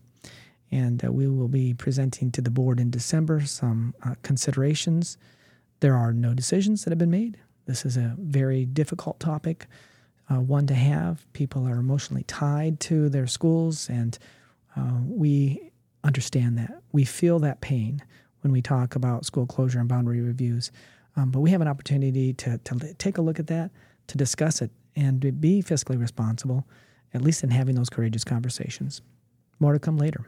And 0.70 1.04
uh, 1.04 1.10
we 1.10 1.26
will 1.26 1.48
be 1.48 1.75
presenting 1.75 2.30
to 2.32 2.40
the 2.40 2.50
board 2.50 2.78
in 2.78 2.90
December 2.90 3.44
some 3.46 3.94
uh, 4.04 4.14
considerations. 4.22 5.16
There 5.80 5.96
are 5.96 6.12
no 6.12 6.34
decisions 6.34 6.84
that 6.84 6.90
have 6.90 6.98
been 6.98 7.10
made. 7.10 7.38
This 7.66 7.84
is 7.84 7.96
a 7.96 8.14
very 8.18 8.64
difficult 8.64 9.18
topic, 9.20 9.66
uh, 10.30 10.40
one 10.40 10.66
to 10.66 10.75
have. 10.75 11.30
People 11.32 11.66
are 11.66 11.78
emotionally 11.78 12.25
tied 12.25 12.80
to 12.80 13.08
their 13.08 13.26
schools, 13.26 13.88
and 13.88 14.18
we 15.06 15.72
understand 16.04 16.56
that. 16.56 16.82
We 16.92 17.04
feel 17.04 17.40
that 17.40 17.60
pain 17.60 18.02
when 18.42 18.52
we 18.52 18.62
talk 18.62 18.94
about 18.94 19.25
school 19.25 19.46
closure 19.46 19.80
and 19.80 19.88
boundary 19.88 20.20
reviews. 20.20 20.70
Um, 21.16 21.30
but 21.30 21.40
we 21.40 21.50
have 21.50 21.60
an 21.60 21.68
opportunity 21.68 22.32
to, 22.34 22.58
to 22.58 22.94
take 22.94 23.18
a 23.18 23.22
look 23.22 23.40
at 23.40 23.48
that, 23.48 23.70
to 24.06 24.16
discuss 24.16 24.62
it, 24.62 24.70
and 24.97 25.40
be 25.40 25.62
fiscally 25.62 26.00
responsible, 26.00 26.66
at 27.14 27.23
least 27.23 27.42
in 27.42 27.50
having 27.50 27.75
those 27.75 27.90
courageous 27.90 28.25
conversations. 28.25 29.00
More 29.61 29.73
to 29.73 29.78
come 29.78 29.97
later. 29.97 30.26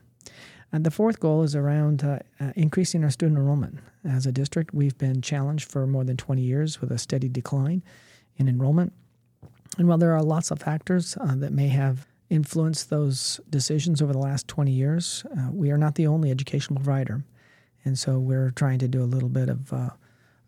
And 0.72 0.84
the 0.84 0.90
fourth 0.90 1.18
goal 1.18 1.42
is 1.42 1.56
around 1.56 2.04
uh, 2.04 2.20
uh, 2.40 2.52
increasing 2.54 3.02
our 3.02 3.10
student 3.10 3.38
enrollment. 3.38 3.78
As 4.04 4.26
a 4.26 4.32
district, 4.32 4.72
we've 4.72 4.96
been 4.96 5.20
challenged 5.20 5.70
for 5.70 5.86
more 5.86 6.04
than 6.04 6.16
20 6.16 6.42
years 6.42 6.80
with 6.80 6.92
a 6.92 6.98
steady 6.98 7.28
decline 7.28 7.82
in 8.36 8.48
enrollment. 8.48 8.92
And 9.78 9.88
while 9.88 9.98
there 9.98 10.14
are 10.14 10.22
lots 10.22 10.50
of 10.50 10.60
factors 10.60 11.16
uh, 11.20 11.34
that 11.36 11.52
may 11.52 11.68
have 11.68 12.06
influenced 12.28 12.90
those 12.90 13.40
decisions 13.50 14.00
over 14.00 14.12
the 14.12 14.18
last 14.18 14.46
20 14.46 14.70
years, 14.70 15.24
uh, 15.36 15.50
we 15.50 15.70
are 15.70 15.78
not 15.78 15.96
the 15.96 16.06
only 16.06 16.30
educational 16.30 16.76
provider. 16.76 17.24
And 17.84 17.98
so 17.98 18.18
we're 18.18 18.50
trying 18.50 18.78
to 18.80 18.88
do 18.88 19.02
a 19.02 19.04
little 19.04 19.28
bit 19.28 19.48
of 19.48 19.72
uh, 19.72 19.90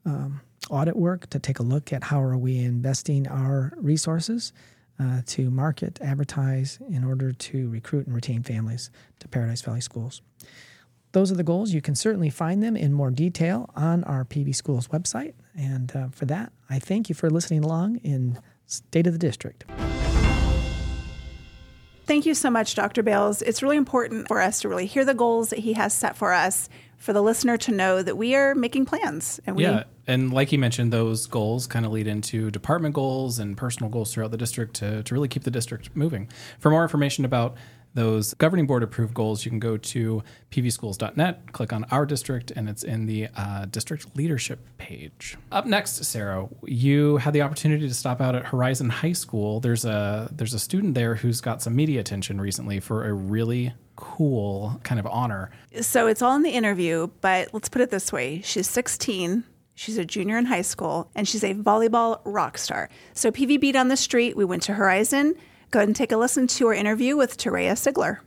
um, 0.04 0.40
audit 0.70 0.96
work 0.96 1.28
to 1.30 1.38
take 1.38 1.58
a 1.58 1.62
look 1.62 1.92
at 1.92 2.04
how 2.04 2.20
are 2.22 2.36
we 2.36 2.58
investing 2.58 3.26
our 3.28 3.72
resources 3.76 4.52
uh, 5.00 5.22
to 5.26 5.50
market, 5.50 5.98
advertise 6.00 6.78
in 6.88 7.04
order 7.04 7.32
to 7.32 7.68
recruit 7.68 8.06
and 8.06 8.14
retain 8.14 8.42
families 8.42 8.90
to 9.18 9.28
Paradise 9.28 9.62
Valley 9.62 9.80
Schools. 9.80 10.22
Those 11.12 11.30
are 11.30 11.34
the 11.34 11.44
goals. 11.44 11.72
You 11.72 11.82
can 11.82 11.94
certainly 11.94 12.30
find 12.30 12.62
them 12.62 12.76
in 12.76 12.92
more 12.92 13.10
detail 13.10 13.68
on 13.76 14.04
our 14.04 14.24
PV 14.24 14.54
Schools 14.54 14.88
website. 14.88 15.34
And 15.56 15.94
uh, 15.94 16.08
for 16.08 16.24
that, 16.26 16.52
I 16.70 16.78
thank 16.78 17.08
you 17.08 17.14
for 17.14 17.28
listening 17.28 17.64
along 17.64 17.96
in 17.96 18.38
State 18.66 19.06
of 19.06 19.12
the 19.12 19.18
District. 19.18 19.64
Thank 22.12 22.26
you 22.26 22.34
so 22.34 22.50
much, 22.50 22.74
Dr. 22.74 23.02
Bales. 23.02 23.40
It's 23.40 23.62
really 23.62 23.78
important 23.78 24.28
for 24.28 24.38
us 24.38 24.60
to 24.60 24.68
really 24.68 24.84
hear 24.84 25.02
the 25.02 25.14
goals 25.14 25.48
that 25.48 25.60
he 25.60 25.72
has 25.72 25.94
set 25.94 26.14
for 26.14 26.34
us 26.34 26.68
for 26.98 27.14
the 27.14 27.22
listener 27.22 27.56
to 27.56 27.72
know 27.72 28.02
that 28.02 28.18
we 28.18 28.34
are 28.34 28.54
making 28.54 28.84
plans. 28.84 29.40
And 29.46 29.56
we, 29.56 29.62
yeah, 29.62 29.84
and 30.06 30.30
like 30.30 30.52
you 30.52 30.58
mentioned, 30.58 30.92
those 30.92 31.26
goals 31.26 31.66
kind 31.66 31.86
of 31.86 31.92
lead 31.92 32.06
into 32.06 32.50
department 32.50 32.94
goals 32.94 33.38
and 33.38 33.56
personal 33.56 33.88
goals 33.88 34.12
throughout 34.12 34.30
the 34.30 34.36
district 34.36 34.74
to, 34.74 35.02
to 35.02 35.14
really 35.14 35.26
keep 35.26 35.44
the 35.44 35.50
district 35.50 35.96
moving. 35.96 36.28
For 36.58 36.70
more 36.70 36.82
information 36.82 37.24
about 37.24 37.54
those 37.94 38.34
governing 38.34 38.66
board 38.66 38.82
approved 38.82 39.14
goals, 39.14 39.44
you 39.44 39.50
can 39.50 39.58
go 39.58 39.76
to 39.76 40.22
pvschools.net, 40.50 41.52
click 41.52 41.72
on 41.72 41.84
our 41.90 42.06
district, 42.06 42.50
and 42.50 42.68
it's 42.68 42.82
in 42.82 43.06
the 43.06 43.28
uh, 43.36 43.66
district 43.66 44.16
leadership 44.16 44.60
page. 44.78 45.36
Up 45.50 45.66
next, 45.66 46.02
Sarah, 46.04 46.48
you 46.64 47.18
had 47.18 47.32
the 47.34 47.42
opportunity 47.42 47.86
to 47.86 47.94
stop 47.94 48.20
out 48.20 48.34
at 48.34 48.46
Horizon 48.46 48.88
High 48.88 49.12
School. 49.12 49.60
There's 49.60 49.84
a 49.84 50.28
there's 50.32 50.54
a 50.54 50.58
student 50.58 50.94
there 50.94 51.14
who's 51.14 51.40
got 51.40 51.62
some 51.62 51.76
media 51.76 52.00
attention 52.00 52.40
recently 52.40 52.80
for 52.80 53.06
a 53.06 53.12
really 53.12 53.74
cool 53.96 54.80
kind 54.84 54.98
of 54.98 55.06
honor. 55.06 55.50
So 55.80 56.06
it's 56.06 56.22
all 56.22 56.34
in 56.36 56.42
the 56.42 56.50
interview, 56.50 57.08
but 57.20 57.52
let's 57.52 57.68
put 57.68 57.82
it 57.82 57.90
this 57.90 58.12
way: 58.12 58.40
she's 58.42 58.68
16. 58.68 59.44
She's 59.74 59.96
a 59.96 60.04
junior 60.04 60.36
in 60.36 60.44
high 60.44 60.62
school 60.62 61.10
and 61.14 61.26
she's 61.26 61.42
a 61.42 61.54
volleyball 61.54 62.20
rock 62.24 62.58
star. 62.58 62.90
So 63.14 63.30
PV 63.30 63.58
beat 63.58 63.74
on 63.74 63.88
the 63.88 63.96
street. 63.96 64.36
We 64.36 64.44
went 64.44 64.62
to 64.64 64.74
Horizon. 64.74 65.34
Go 65.72 65.78
ahead 65.78 65.88
and 65.88 65.96
take 65.96 66.12
a 66.12 66.18
listen 66.18 66.46
to 66.48 66.66
our 66.66 66.74
interview 66.74 67.16
with 67.16 67.38
Teraya 67.38 67.72
Sigler. 67.72 68.18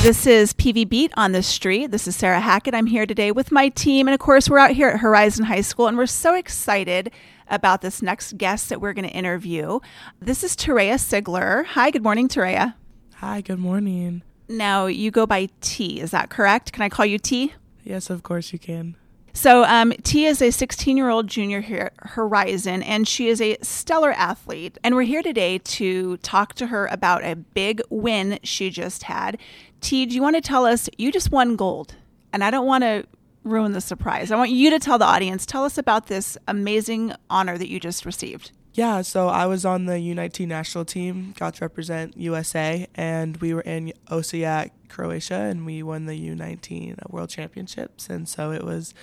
This 0.00 0.26
is 0.26 0.54
PV 0.54 0.88
Beat 0.88 1.12
on 1.14 1.32
the 1.32 1.42
Street. 1.42 1.90
This 1.90 2.08
is 2.08 2.16
Sarah 2.16 2.40
Hackett. 2.40 2.74
I'm 2.74 2.86
here 2.86 3.04
today 3.04 3.30
with 3.30 3.52
my 3.52 3.68
team. 3.68 4.08
And 4.08 4.14
of 4.14 4.20
course, 4.20 4.48
we're 4.48 4.56
out 4.56 4.70
here 4.70 4.88
at 4.88 5.00
Horizon 5.00 5.44
High 5.44 5.60
School, 5.60 5.86
and 5.86 5.98
we're 5.98 6.06
so 6.06 6.34
excited 6.34 7.10
about 7.48 7.82
this 7.82 8.00
next 8.00 8.38
guest 8.38 8.70
that 8.70 8.80
we're 8.80 8.94
going 8.94 9.06
to 9.06 9.14
interview. 9.14 9.80
This 10.18 10.42
is 10.42 10.56
Teraya 10.56 10.94
Sigler. 10.94 11.66
Hi, 11.66 11.90
good 11.90 12.02
morning, 12.02 12.26
Teraya. 12.26 12.72
Hi, 13.16 13.42
good 13.42 13.58
morning. 13.58 14.22
Now, 14.48 14.86
you 14.86 15.10
go 15.10 15.26
by 15.26 15.50
T, 15.60 16.00
is 16.00 16.10
that 16.12 16.30
correct? 16.30 16.72
Can 16.72 16.80
I 16.80 16.88
call 16.88 17.04
you 17.04 17.18
T? 17.18 17.52
Yes, 17.84 18.08
of 18.08 18.22
course 18.22 18.50
you 18.50 18.58
can. 18.58 18.96
So, 19.38 19.62
um, 19.66 19.92
T 20.02 20.26
is 20.26 20.42
a 20.42 20.50
16 20.50 20.96
year 20.96 21.10
old 21.10 21.28
junior 21.28 21.60
here 21.60 21.92
at 21.96 22.10
Horizon, 22.10 22.82
and 22.82 23.06
she 23.06 23.28
is 23.28 23.40
a 23.40 23.56
stellar 23.62 24.10
athlete. 24.10 24.78
And 24.82 24.96
we're 24.96 25.02
here 25.02 25.22
today 25.22 25.58
to 25.58 26.16
talk 26.16 26.54
to 26.54 26.66
her 26.66 26.88
about 26.88 27.22
a 27.22 27.36
big 27.36 27.80
win 27.88 28.40
she 28.42 28.68
just 28.68 29.04
had. 29.04 29.38
T, 29.80 30.06
do 30.06 30.16
you 30.16 30.22
want 30.22 30.34
to 30.34 30.40
tell 30.40 30.66
us? 30.66 30.90
You 30.98 31.12
just 31.12 31.30
won 31.30 31.54
gold, 31.54 31.94
and 32.32 32.42
I 32.42 32.50
don't 32.50 32.66
want 32.66 32.82
to 32.82 33.06
ruin 33.44 33.70
the 33.70 33.80
surprise. 33.80 34.32
I 34.32 34.36
want 34.36 34.50
you 34.50 34.70
to 34.70 34.80
tell 34.80 34.98
the 34.98 35.04
audience. 35.04 35.46
Tell 35.46 35.64
us 35.64 35.78
about 35.78 36.08
this 36.08 36.36
amazing 36.48 37.12
honor 37.30 37.56
that 37.58 37.68
you 37.68 37.78
just 37.78 38.04
received. 38.04 38.50
Yeah, 38.74 39.02
so 39.02 39.28
I 39.28 39.46
was 39.46 39.64
on 39.64 39.86
the 39.86 39.94
U19 39.94 40.48
national 40.48 40.84
team, 40.84 41.32
got 41.38 41.54
to 41.54 41.64
represent 41.64 42.16
USA, 42.16 42.88
and 42.96 43.36
we 43.36 43.54
were 43.54 43.60
in 43.60 43.92
Osijek, 44.10 44.70
Croatia, 44.88 45.34
and 45.34 45.64
we 45.66 45.82
won 45.82 46.06
the 46.06 46.28
U19 46.30 47.10
World 47.10 47.30
Championships. 47.30 48.08
And 48.08 48.28
so 48.28 48.52
it 48.52 48.64
was 48.64 48.94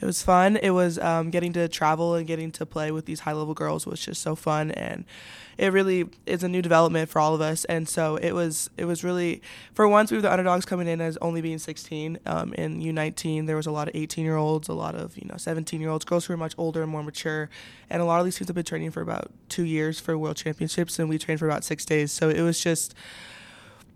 it 0.00 0.06
was 0.06 0.22
fun. 0.22 0.56
It 0.56 0.70
was 0.70 0.98
um, 0.98 1.30
getting 1.30 1.52
to 1.52 1.68
travel 1.68 2.14
and 2.14 2.26
getting 2.26 2.50
to 2.52 2.66
play 2.66 2.90
with 2.90 3.06
these 3.06 3.20
high 3.20 3.32
level 3.32 3.54
girls 3.54 3.86
was 3.86 4.04
just 4.04 4.20
so 4.20 4.34
fun, 4.34 4.72
and 4.72 5.04
it 5.56 5.72
really 5.72 6.10
is 6.26 6.42
a 6.42 6.48
new 6.48 6.62
development 6.62 7.08
for 7.08 7.20
all 7.20 7.34
of 7.34 7.40
us. 7.40 7.64
And 7.66 7.88
so 7.88 8.16
it 8.16 8.32
was 8.32 8.68
it 8.76 8.86
was 8.86 9.04
really 9.04 9.40
for 9.72 9.86
once 9.86 10.10
we 10.10 10.18
were 10.18 10.22
the 10.22 10.32
underdogs 10.32 10.64
coming 10.64 10.88
in 10.88 11.00
as 11.00 11.16
only 11.18 11.40
being 11.40 11.58
16. 11.58 12.18
Um, 12.26 12.52
in 12.54 12.80
U19 12.80 13.46
there 13.46 13.56
was 13.56 13.66
a 13.66 13.70
lot 13.70 13.86
of 13.88 13.94
18 13.94 14.24
year 14.24 14.36
olds, 14.36 14.68
a 14.68 14.74
lot 14.74 14.96
of 14.96 15.16
you 15.16 15.28
know 15.28 15.36
17 15.36 15.80
year 15.80 15.90
olds, 15.90 16.04
girls 16.04 16.26
who 16.26 16.34
are 16.34 16.36
much 16.36 16.54
older 16.58 16.82
and 16.82 16.90
more 16.90 17.04
mature, 17.04 17.48
and 17.88 18.02
a 18.02 18.04
lot 18.04 18.18
of 18.18 18.24
these 18.24 18.36
teams 18.36 18.48
have 18.48 18.56
been 18.56 18.64
training 18.64 18.90
for 18.90 19.00
about 19.00 19.30
two 19.48 19.64
years 19.64 20.00
for 20.00 20.18
World 20.18 20.36
Championships, 20.36 20.98
and 20.98 21.08
we 21.08 21.18
trained 21.18 21.38
for 21.38 21.46
about 21.46 21.62
six 21.62 21.84
days. 21.84 22.10
So 22.10 22.28
it 22.28 22.42
was 22.42 22.60
just 22.60 22.94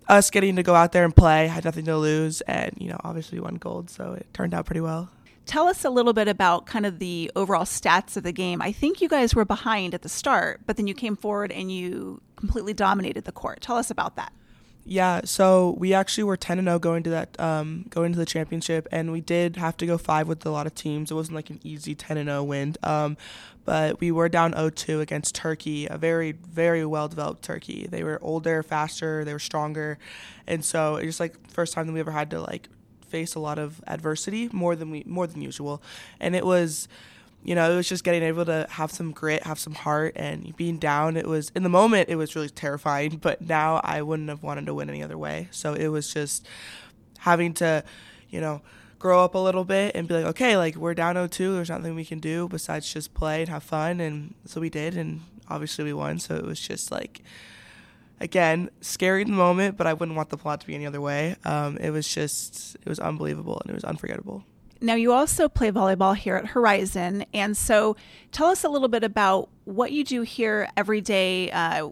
us 0.08 0.30
getting 0.30 0.56
to 0.56 0.62
go 0.62 0.74
out 0.74 0.92
there 0.92 1.04
and 1.04 1.14
play, 1.14 1.46
had 1.46 1.64
nothing 1.64 1.84
to 1.86 1.96
lose, 1.96 2.40
and 2.42 2.74
you 2.78 2.88
know, 2.88 2.98
obviously 3.04 3.40
won 3.40 3.56
gold, 3.56 3.90
so 3.90 4.14
it 4.14 4.26
turned 4.32 4.54
out 4.54 4.66
pretty 4.66 4.80
well. 4.80 5.10
Tell 5.46 5.66
us 5.66 5.84
a 5.84 5.90
little 5.90 6.12
bit 6.12 6.28
about 6.28 6.66
kind 6.66 6.84
of 6.84 6.98
the 6.98 7.30
overall 7.34 7.64
stats 7.64 8.16
of 8.18 8.22
the 8.22 8.32
game. 8.32 8.60
I 8.60 8.70
think 8.70 9.00
you 9.00 9.08
guys 9.08 9.34
were 9.34 9.46
behind 9.46 9.94
at 9.94 10.02
the 10.02 10.08
start, 10.08 10.60
but 10.66 10.76
then 10.76 10.86
you 10.86 10.92
came 10.92 11.16
forward 11.16 11.50
and 11.52 11.72
you 11.72 12.20
completely 12.36 12.74
dominated 12.74 13.24
the 13.24 13.32
court. 13.32 13.62
Tell 13.62 13.76
us 13.76 13.90
about 13.90 14.16
that. 14.16 14.32
Yeah, 14.90 15.20
so 15.24 15.76
we 15.78 15.92
actually 15.92 16.24
were 16.24 16.38
10 16.38 16.58
and 16.58 16.66
0 16.66 16.78
going 16.78 17.02
to 17.02 17.10
that 17.10 17.38
um, 17.38 17.84
going 17.90 18.10
to 18.12 18.18
the 18.18 18.24
championship 18.24 18.88
and 18.90 19.12
we 19.12 19.20
did 19.20 19.56
have 19.56 19.76
to 19.76 19.86
go 19.86 19.98
5 19.98 20.26
with 20.26 20.46
a 20.46 20.50
lot 20.50 20.66
of 20.66 20.74
teams. 20.74 21.10
It 21.10 21.14
wasn't 21.14 21.36
like 21.36 21.50
an 21.50 21.60
easy 21.62 21.94
10 21.94 22.16
and 22.16 22.28
0 22.30 22.44
win. 22.44 22.74
Um, 22.82 23.18
but 23.66 24.00
we 24.00 24.10
were 24.10 24.30
down 24.30 24.54
0-2 24.54 25.02
against 25.02 25.34
Turkey, 25.34 25.86
a 25.90 25.98
very 25.98 26.32
very 26.32 26.86
well 26.86 27.06
developed 27.06 27.42
Turkey. 27.42 27.86
They 27.86 28.02
were 28.02 28.18
older, 28.22 28.62
faster, 28.62 29.26
they 29.26 29.34
were 29.34 29.38
stronger. 29.38 29.98
And 30.46 30.64
so 30.64 30.96
it 30.96 31.04
just 31.04 31.20
like 31.20 31.36
first 31.50 31.74
time 31.74 31.86
that 31.86 31.92
we 31.92 32.00
ever 32.00 32.10
had 32.10 32.30
to 32.30 32.40
like 32.40 32.70
face 33.08 33.34
a 33.34 33.40
lot 33.40 33.58
of 33.58 33.82
adversity 33.86 34.48
more 34.52 34.74
than 34.74 34.90
we 34.90 35.04
more 35.06 35.26
than 35.26 35.42
usual, 35.42 35.82
and 36.18 36.34
it 36.34 36.46
was 36.46 36.88
you 37.44 37.54
know, 37.54 37.70
it 37.70 37.76
was 37.76 37.88
just 37.88 38.04
getting 38.04 38.22
able 38.22 38.44
to 38.44 38.66
have 38.70 38.90
some 38.90 39.12
grit, 39.12 39.44
have 39.44 39.58
some 39.58 39.74
heart, 39.74 40.12
and 40.16 40.54
being 40.56 40.78
down. 40.78 41.16
It 41.16 41.26
was 41.26 41.50
in 41.54 41.62
the 41.62 41.68
moment, 41.68 42.08
it 42.08 42.16
was 42.16 42.34
really 42.34 42.48
terrifying, 42.48 43.16
but 43.16 43.40
now 43.40 43.80
I 43.84 44.02
wouldn't 44.02 44.28
have 44.28 44.42
wanted 44.42 44.66
to 44.66 44.74
win 44.74 44.90
any 44.90 45.02
other 45.02 45.16
way. 45.16 45.48
So 45.50 45.74
it 45.74 45.88
was 45.88 46.12
just 46.12 46.46
having 47.18 47.54
to, 47.54 47.84
you 48.28 48.40
know, 48.40 48.60
grow 48.98 49.22
up 49.24 49.34
a 49.34 49.38
little 49.38 49.64
bit 49.64 49.94
and 49.94 50.08
be 50.08 50.14
like, 50.14 50.26
okay, 50.26 50.56
like 50.56 50.76
we're 50.76 50.94
down 50.94 51.14
0-2. 51.14 51.54
There's 51.54 51.70
nothing 51.70 51.94
we 51.94 52.04
can 52.04 52.18
do 52.18 52.48
besides 52.48 52.92
just 52.92 53.14
play 53.14 53.40
and 53.40 53.48
have 53.48 53.62
fun, 53.62 54.00
and 54.00 54.34
so 54.44 54.60
we 54.60 54.70
did, 54.70 54.96
and 54.96 55.20
obviously 55.48 55.84
we 55.84 55.92
won. 55.92 56.18
So 56.18 56.34
it 56.34 56.44
was 56.44 56.60
just 56.60 56.90
like 56.90 57.22
again, 58.20 58.70
scary 58.80 59.22
in 59.22 59.30
the 59.30 59.36
moment, 59.36 59.76
but 59.76 59.86
I 59.86 59.94
wouldn't 59.94 60.16
want 60.16 60.30
the 60.30 60.36
plot 60.36 60.60
to 60.60 60.66
be 60.66 60.74
any 60.74 60.86
other 60.86 61.00
way. 61.00 61.36
Um, 61.44 61.76
it 61.78 61.90
was 61.90 62.12
just, 62.12 62.76
it 62.76 62.88
was 62.88 62.98
unbelievable 62.98 63.60
and 63.62 63.70
it 63.70 63.74
was 63.74 63.84
unforgettable. 63.84 64.44
Now, 64.80 64.94
you 64.94 65.12
also 65.12 65.48
play 65.48 65.72
volleyball 65.72 66.16
here 66.16 66.36
at 66.36 66.46
Horizon. 66.46 67.24
And 67.34 67.56
so 67.56 67.96
tell 68.30 68.48
us 68.48 68.62
a 68.62 68.68
little 68.68 68.88
bit 68.88 69.02
about 69.02 69.48
what 69.64 69.90
you 69.90 70.04
do 70.04 70.22
here 70.22 70.68
every 70.76 71.00
day, 71.00 71.50
uh, 71.50 71.86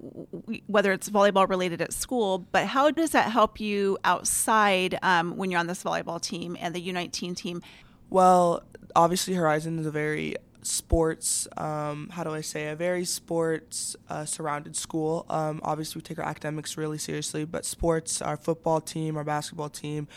whether 0.67 0.93
it's 0.93 1.11
volleyball 1.11 1.49
related 1.49 1.83
at 1.83 1.93
school, 1.93 2.39
but 2.53 2.67
how 2.67 2.91
does 2.91 3.11
that 3.11 3.31
help 3.31 3.61
you 3.61 3.99
outside 4.05 4.99
um, 5.03 5.37
when 5.37 5.51
you're 5.51 5.61
on 5.61 5.67
this 5.67 5.83
volleyball 5.83 6.21
team 6.21 6.57
and 6.61 6.75
the 6.75 6.89
U19 6.89 7.37
team? 7.37 7.61
Well, 8.09 8.63
obviously, 8.95 9.35
Horizon 9.35 9.81
is 9.81 9.87
a 9.87 9.91
very 9.91 10.37
sports. 10.63 11.49
Um, 11.57 12.09
how 12.11 12.25
do 12.25 12.31
I 12.31 12.41
say? 12.41 12.69
A 12.69 12.77
very 12.77 13.05
sports 13.05 13.97
uh, 14.09 14.25
surrounded 14.25 14.77
school. 14.77 15.27
Um, 15.29 15.61
obviously, 15.63 15.99
we 15.99 16.03
take 16.03 16.19
our 16.19 16.25
academics 16.25 16.77
really 16.77 16.99
seriously, 16.99 17.45
but 17.45 17.65
sports, 17.65 18.23
our 18.23 18.37
football 18.37 18.81
team, 18.81 19.17
our 19.17 19.25
basketball 19.25 19.69
team, 19.69 20.09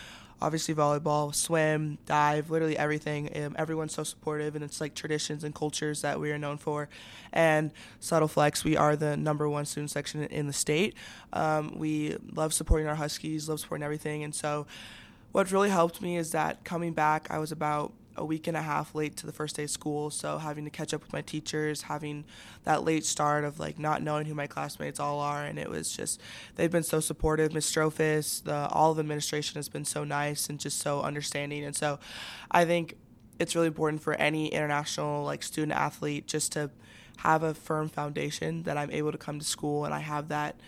obviously 0.42 0.74
volleyball, 0.76 1.34
swim, 1.34 1.98
dive, 2.06 2.50
literally 2.50 2.78
everything. 2.78 3.30
Um, 3.36 3.56
everyone's 3.58 3.94
so 3.94 4.04
supportive, 4.04 4.56
and 4.56 4.64
it's 4.64 4.80
like 4.80 4.96
traditions 4.96 5.44
and 5.44 5.54
cultures 5.54 6.02
that 6.02 6.20
we 6.20 6.32
are 6.32 6.38
known 6.38 6.58
for. 6.58 6.90
And 7.34 7.72
Subtle 8.00 8.28
Flex, 8.28 8.64
we 8.64 8.78
are 8.78 8.96
the 8.96 9.18
number 9.18 9.50
one 9.50 9.66
student 9.66 9.92
section 9.92 10.24
in 10.24 10.48
the 10.48 10.54
state. 10.54 10.96
Um, 11.34 11.78
we 11.78 12.18
love 12.34 12.54
supporting 12.54 12.88
our 12.88 12.96
Huskies, 12.96 13.50
love 13.50 13.60
supporting 13.60 13.84
everything, 13.84 14.24
and 14.24 14.34
so. 14.34 14.68
What 15.32 15.52
really 15.52 15.70
helped 15.70 16.02
me 16.02 16.18
is 16.18 16.32
that 16.32 16.64
coming 16.64 16.94
back, 16.94 17.30
I 17.30 17.38
was 17.38 17.52
about 17.52 17.94
a 18.20 18.26
week 18.26 18.48
and 18.48 18.56
a 18.56 18.62
half 18.62 18.94
late 18.94 19.16
to 19.18 19.26
the 19.26 19.32
first 19.32 19.56
day 19.56 19.64
of 19.64 19.70
school, 19.70 20.10
so 20.10 20.38
having 20.38 20.66
to 20.66 20.70
catch 20.70 20.94
up 20.94 21.02
with 21.02 21.14
my 21.14 21.22
teachers, 21.22 21.84
having 21.84 22.26
that 22.66 22.84
late 22.84 23.06
start 23.06 23.44
of 23.44 23.60
like 23.60 23.80
not 23.80 24.04
knowing 24.04 24.26
who 24.26 24.36
my 24.36 24.46
classmates 24.46 25.00
all 25.00 25.20
are, 25.20 25.46
and 25.46 25.58
it 25.58 25.70
was 25.70 25.92
just 25.92 26.22
they've 26.56 26.72
been 26.72 26.84
so 26.84 27.00
supportive. 27.00 27.54
Miss 27.54 27.72
Strophis, 27.72 28.44
the 28.44 28.68
all 28.70 28.92
of 28.92 29.00
administration 29.00 29.56
has 29.56 29.70
been 29.70 29.86
so 29.86 30.04
nice 30.04 30.50
and 30.50 30.60
just 30.60 30.80
so 30.80 31.02
understanding, 31.02 31.64
and 31.64 31.76
so 31.76 32.00
I 32.52 32.66
think 32.66 32.96
it's 33.40 33.56
really 33.56 33.68
important 33.68 34.02
for 34.02 34.14
any 34.16 34.48
international 34.50 35.24
like 35.24 35.42
student 35.42 35.72
athlete 35.72 36.28
just 36.28 36.52
to 36.52 36.70
have 37.18 37.44
a 37.44 37.54
firm 37.54 37.90
foundation 37.90 38.64
that 38.64 38.78
I'm 38.78 38.92
able 38.92 39.12
to 39.12 39.18
come 39.18 39.40
to 39.40 39.46
school 39.46 39.86
and 39.86 39.94
I 39.94 40.00
have 40.00 40.30
that 40.30 40.60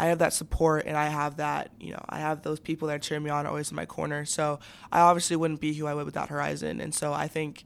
I 0.00 0.06
have 0.06 0.20
that 0.20 0.32
support 0.32 0.86
and 0.86 0.96
I 0.96 1.08
have 1.08 1.36
that, 1.36 1.72
you 1.78 1.92
know, 1.92 2.02
I 2.08 2.20
have 2.20 2.40
those 2.40 2.58
people 2.58 2.88
that 2.88 3.02
cheer 3.02 3.20
me 3.20 3.28
on 3.28 3.46
always 3.46 3.70
in 3.70 3.76
my 3.76 3.84
corner. 3.84 4.24
So 4.24 4.58
I 4.90 5.00
obviously 5.00 5.36
wouldn't 5.36 5.60
be 5.60 5.74
who 5.74 5.86
I 5.86 5.92
would 5.92 6.06
without 6.06 6.30
Horizon. 6.30 6.80
And 6.80 6.94
so 6.94 7.12
I 7.12 7.28
think 7.28 7.64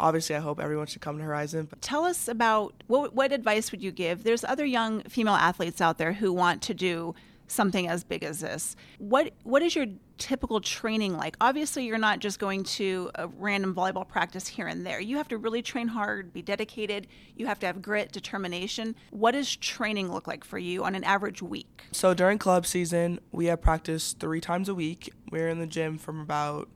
obviously 0.00 0.34
I 0.34 0.40
hope 0.40 0.58
everyone 0.58 0.88
should 0.88 1.02
come 1.02 1.18
to 1.18 1.22
Horizon. 1.22 1.68
Tell 1.80 2.04
us 2.04 2.26
about 2.26 2.74
what 2.88 3.14
what 3.14 3.30
advice 3.30 3.70
would 3.70 3.80
you 3.80 3.92
give? 3.92 4.24
There's 4.24 4.42
other 4.42 4.64
young 4.64 5.02
female 5.02 5.34
athletes 5.36 5.80
out 5.80 5.98
there 5.98 6.14
who 6.14 6.32
want 6.32 6.62
to 6.62 6.74
do 6.74 7.14
something 7.48 7.88
as 7.88 8.04
big 8.04 8.22
as 8.22 8.40
this. 8.40 8.76
What 8.98 9.32
what 9.42 9.62
is 9.62 9.74
your 9.74 9.86
typical 10.18 10.60
training 10.60 11.16
like? 11.16 11.36
Obviously, 11.40 11.84
you're 11.84 11.98
not 11.98 12.20
just 12.20 12.38
going 12.38 12.64
to 12.64 13.10
a 13.14 13.26
random 13.26 13.74
volleyball 13.74 14.06
practice 14.06 14.46
here 14.46 14.66
and 14.66 14.86
there. 14.86 15.00
You 15.00 15.16
have 15.16 15.28
to 15.28 15.38
really 15.38 15.62
train 15.62 15.88
hard, 15.88 16.32
be 16.32 16.42
dedicated. 16.42 17.08
You 17.36 17.46
have 17.46 17.58
to 17.60 17.66
have 17.66 17.82
grit, 17.82 18.12
determination. 18.12 18.94
What 19.10 19.32
does 19.32 19.56
training 19.56 20.12
look 20.12 20.26
like 20.26 20.44
for 20.44 20.58
you 20.58 20.84
on 20.84 20.94
an 20.94 21.04
average 21.04 21.42
week? 21.42 21.84
So 21.92 22.14
during 22.14 22.38
club 22.38 22.66
season, 22.66 23.20
we 23.32 23.46
have 23.46 23.60
practice 23.60 24.12
three 24.12 24.40
times 24.40 24.68
a 24.68 24.74
week. 24.74 25.12
We're 25.30 25.48
in 25.48 25.58
the 25.58 25.66
gym 25.66 25.98
from 25.98 26.20
about 26.20 26.68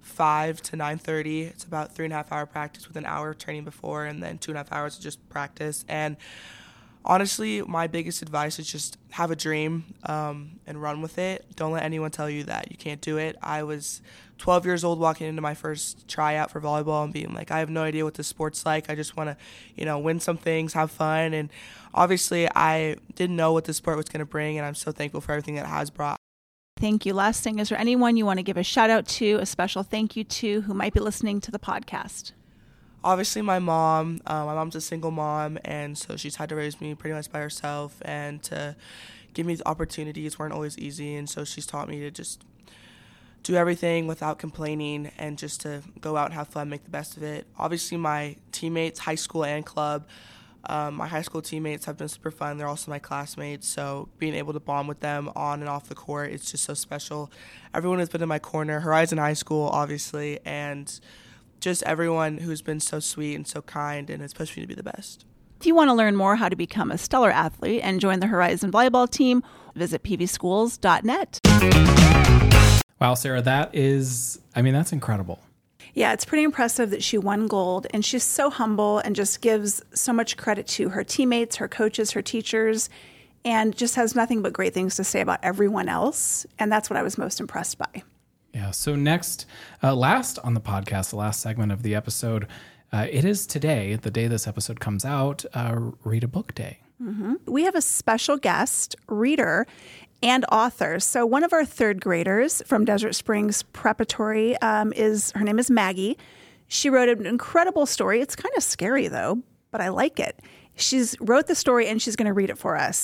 five 0.00 0.62
to 0.62 0.76
nine 0.76 0.98
thirty. 0.98 1.42
It's 1.42 1.64
about 1.64 1.94
three 1.94 2.06
and 2.06 2.12
a 2.12 2.16
half 2.16 2.32
hour 2.32 2.46
practice 2.46 2.86
with 2.86 2.96
an 2.96 3.04
hour 3.06 3.30
of 3.30 3.38
training 3.38 3.64
before, 3.64 4.04
and 4.04 4.22
then 4.22 4.38
two 4.38 4.50
and 4.50 4.56
a 4.56 4.60
half 4.60 4.72
hours 4.72 4.96
of 4.96 5.02
just 5.02 5.26
practice. 5.28 5.84
And 5.88 6.16
honestly, 7.08 7.62
my 7.62 7.86
biggest 7.86 8.22
advice 8.22 8.58
is 8.58 8.70
just 8.70 8.98
have 9.10 9.30
a 9.30 9.36
dream 9.36 9.94
um, 10.04 10.60
and 10.66 10.80
run 10.80 11.00
with 11.00 11.18
it. 11.18 11.44
Don't 11.56 11.72
let 11.72 11.82
anyone 11.82 12.10
tell 12.10 12.28
you 12.28 12.44
that 12.44 12.70
you 12.70 12.76
can't 12.76 13.00
do 13.00 13.16
it. 13.16 13.36
I 13.42 13.62
was 13.62 14.02
12 14.36 14.66
years 14.66 14.84
old 14.84 15.00
walking 15.00 15.26
into 15.26 15.42
my 15.42 15.54
first 15.54 16.06
tryout 16.06 16.50
for 16.50 16.60
volleyball 16.60 17.02
and 17.02 17.12
being 17.12 17.34
like, 17.34 17.50
I 17.50 17.60
have 17.60 17.70
no 17.70 17.82
idea 17.82 18.04
what 18.04 18.14
this 18.14 18.28
sport's 18.28 18.64
like. 18.66 18.90
I 18.90 18.94
just 18.94 19.16
want 19.16 19.30
to, 19.30 19.36
you 19.74 19.86
know, 19.86 19.98
win 19.98 20.20
some 20.20 20.36
things, 20.36 20.74
have 20.74 20.90
fun. 20.90 21.32
And 21.32 21.48
obviously, 21.94 22.46
I 22.54 22.96
didn't 23.14 23.36
know 23.36 23.54
what 23.54 23.64
the 23.64 23.72
sport 23.72 23.96
was 23.96 24.06
going 24.06 24.20
to 24.20 24.26
bring, 24.26 24.58
and 24.58 24.66
I'm 24.66 24.74
so 24.74 24.92
thankful 24.92 25.22
for 25.22 25.32
everything 25.32 25.54
that 25.54 25.64
it 25.64 25.68
has 25.68 25.90
brought. 25.90 26.18
Thank 26.76 27.06
you. 27.06 27.12
Last 27.12 27.42
thing, 27.42 27.58
is 27.58 27.70
there 27.70 27.78
anyone 27.78 28.16
you 28.16 28.24
want 28.24 28.38
to 28.38 28.44
give 28.44 28.56
a 28.56 28.62
shout 28.62 28.90
out 28.90 29.08
to, 29.08 29.38
a 29.40 29.46
special 29.46 29.82
thank 29.82 30.14
you 30.14 30.22
to, 30.22 30.60
who 30.60 30.74
might 30.74 30.94
be 30.94 31.00
listening 31.00 31.40
to 31.40 31.50
the 31.50 31.58
podcast? 31.58 32.32
Obviously 33.04 33.42
my 33.42 33.58
mom 33.58 34.20
uh, 34.26 34.44
my 34.44 34.54
mom's 34.54 34.74
a 34.74 34.80
single 34.80 35.10
mom 35.10 35.58
and 35.64 35.96
so 35.96 36.16
she's 36.16 36.36
had 36.36 36.48
to 36.48 36.56
raise 36.56 36.80
me 36.80 36.94
pretty 36.94 37.14
much 37.14 37.30
by 37.30 37.38
herself 37.38 38.00
and 38.02 38.42
to 38.42 38.74
give 39.34 39.46
me 39.46 39.56
opportunities 39.66 40.38
weren't 40.38 40.52
always 40.52 40.76
easy 40.78 41.14
and 41.14 41.28
so 41.28 41.44
she's 41.44 41.66
taught 41.66 41.88
me 41.88 42.00
to 42.00 42.10
just 42.10 42.44
do 43.44 43.54
everything 43.54 44.06
without 44.06 44.38
complaining 44.38 45.10
and 45.16 45.38
just 45.38 45.60
to 45.60 45.82
go 46.00 46.16
out 46.16 46.26
and 46.26 46.34
have 46.34 46.48
fun 46.48 46.68
make 46.68 46.84
the 46.84 46.90
best 46.90 47.16
of 47.16 47.22
it. 47.22 47.46
Obviously 47.56 47.96
my 47.96 48.36
teammates 48.52 48.98
high 48.98 49.14
school 49.14 49.44
and 49.44 49.64
club 49.64 50.06
um, 50.64 50.94
my 50.94 51.06
high 51.06 51.22
school 51.22 51.40
teammates 51.40 51.86
have 51.86 51.96
been 51.96 52.08
super 52.08 52.32
fun. 52.32 52.58
They're 52.58 52.66
also 52.66 52.90
my 52.90 52.98
classmates 52.98 53.68
so 53.68 54.08
being 54.18 54.34
able 54.34 54.52
to 54.54 54.60
bond 54.60 54.88
with 54.88 55.00
them 55.00 55.30
on 55.36 55.60
and 55.60 55.68
off 55.68 55.88
the 55.88 55.94
court 55.94 56.32
it's 56.32 56.50
just 56.50 56.64
so 56.64 56.74
special. 56.74 57.30
Everyone 57.72 58.00
has 58.00 58.08
been 58.08 58.22
in 58.22 58.28
my 58.28 58.40
corner 58.40 58.80
horizon 58.80 59.18
high 59.18 59.34
school 59.34 59.68
obviously 59.68 60.40
and 60.44 61.00
just 61.60 61.82
everyone 61.84 62.38
who's 62.38 62.62
been 62.62 62.80
so 62.80 63.00
sweet 63.00 63.34
and 63.34 63.46
so 63.46 63.62
kind 63.62 64.10
and 64.10 64.22
has 64.22 64.32
pushed 64.32 64.56
me 64.56 64.62
to 64.62 64.66
be 64.66 64.74
the 64.74 64.82
best. 64.82 65.24
If 65.60 65.66
you 65.66 65.74
want 65.74 65.88
to 65.88 65.94
learn 65.94 66.14
more 66.14 66.36
how 66.36 66.48
to 66.48 66.56
become 66.56 66.92
a 66.92 66.98
stellar 66.98 67.32
athlete 67.32 67.80
and 67.82 68.00
join 68.00 68.20
the 68.20 68.28
Horizon 68.28 68.70
Volleyball 68.70 69.10
team, 69.10 69.42
visit 69.74 70.04
pvschools.net. 70.04 71.40
Wow, 73.00 73.14
Sarah, 73.14 73.42
that 73.42 73.74
is, 73.74 74.40
I 74.54 74.62
mean, 74.62 74.74
that's 74.74 74.92
incredible. 74.92 75.40
Yeah, 75.94 76.12
it's 76.12 76.24
pretty 76.24 76.44
impressive 76.44 76.90
that 76.90 77.02
she 77.02 77.18
won 77.18 77.48
gold 77.48 77.88
and 77.90 78.04
she's 78.04 78.22
so 78.22 78.50
humble 78.50 78.98
and 78.98 79.16
just 79.16 79.40
gives 79.40 79.82
so 79.94 80.12
much 80.12 80.36
credit 80.36 80.68
to 80.68 80.90
her 80.90 81.02
teammates, 81.02 81.56
her 81.56 81.66
coaches, 81.66 82.12
her 82.12 82.22
teachers, 82.22 82.88
and 83.44 83.76
just 83.76 83.96
has 83.96 84.14
nothing 84.14 84.42
but 84.42 84.52
great 84.52 84.74
things 84.74 84.94
to 84.96 85.04
say 85.04 85.20
about 85.20 85.40
everyone 85.42 85.88
else. 85.88 86.46
And 86.58 86.70
that's 86.70 86.88
what 86.88 86.96
I 86.96 87.02
was 87.02 87.18
most 87.18 87.40
impressed 87.40 87.78
by. 87.78 88.04
Yeah. 88.58 88.72
So 88.72 88.96
next, 88.96 89.46
uh, 89.84 89.94
last 89.94 90.40
on 90.40 90.54
the 90.54 90.60
podcast, 90.60 91.10
the 91.10 91.16
last 91.16 91.40
segment 91.40 91.70
of 91.70 91.84
the 91.84 91.94
episode, 91.94 92.48
uh, 92.92 93.06
it 93.08 93.24
is 93.24 93.46
today, 93.46 93.94
the 93.94 94.10
day 94.10 94.26
this 94.26 94.48
episode 94.48 94.80
comes 94.80 95.04
out, 95.04 95.44
uh, 95.54 95.78
Read 96.02 96.24
a 96.24 96.28
Book 96.28 96.56
Day. 96.56 96.80
Mm-hmm. 97.00 97.34
We 97.46 97.62
have 97.62 97.76
a 97.76 97.80
special 97.80 98.36
guest, 98.36 98.96
reader, 99.06 99.64
and 100.24 100.44
author. 100.50 100.98
So 100.98 101.24
one 101.24 101.44
of 101.44 101.52
our 101.52 101.64
third 101.64 102.00
graders 102.00 102.60
from 102.66 102.84
Desert 102.84 103.12
Springs 103.12 103.62
Preparatory 103.62 104.60
um, 104.60 104.92
is 104.92 105.30
her 105.36 105.44
name 105.44 105.60
is 105.60 105.70
Maggie. 105.70 106.18
She 106.66 106.90
wrote 106.90 107.08
an 107.08 107.26
incredible 107.26 107.86
story. 107.86 108.20
It's 108.20 108.34
kind 108.34 108.52
of 108.56 108.64
scary 108.64 109.06
though, 109.06 109.38
but 109.70 109.80
I 109.80 109.90
like 109.90 110.18
it. 110.18 110.40
She's 110.74 111.16
wrote 111.20 111.46
the 111.46 111.54
story 111.54 111.86
and 111.86 112.02
she's 112.02 112.16
going 112.16 112.26
to 112.26 112.32
read 112.32 112.50
it 112.50 112.58
for 112.58 112.76
us. 112.76 113.02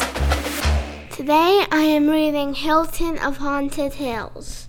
Today 1.14 1.64
I 1.70 1.82
am 1.82 2.10
reading 2.10 2.54
Hilton 2.54 3.18
of 3.18 3.36
Haunted 3.36 3.92
Hills. 3.92 4.68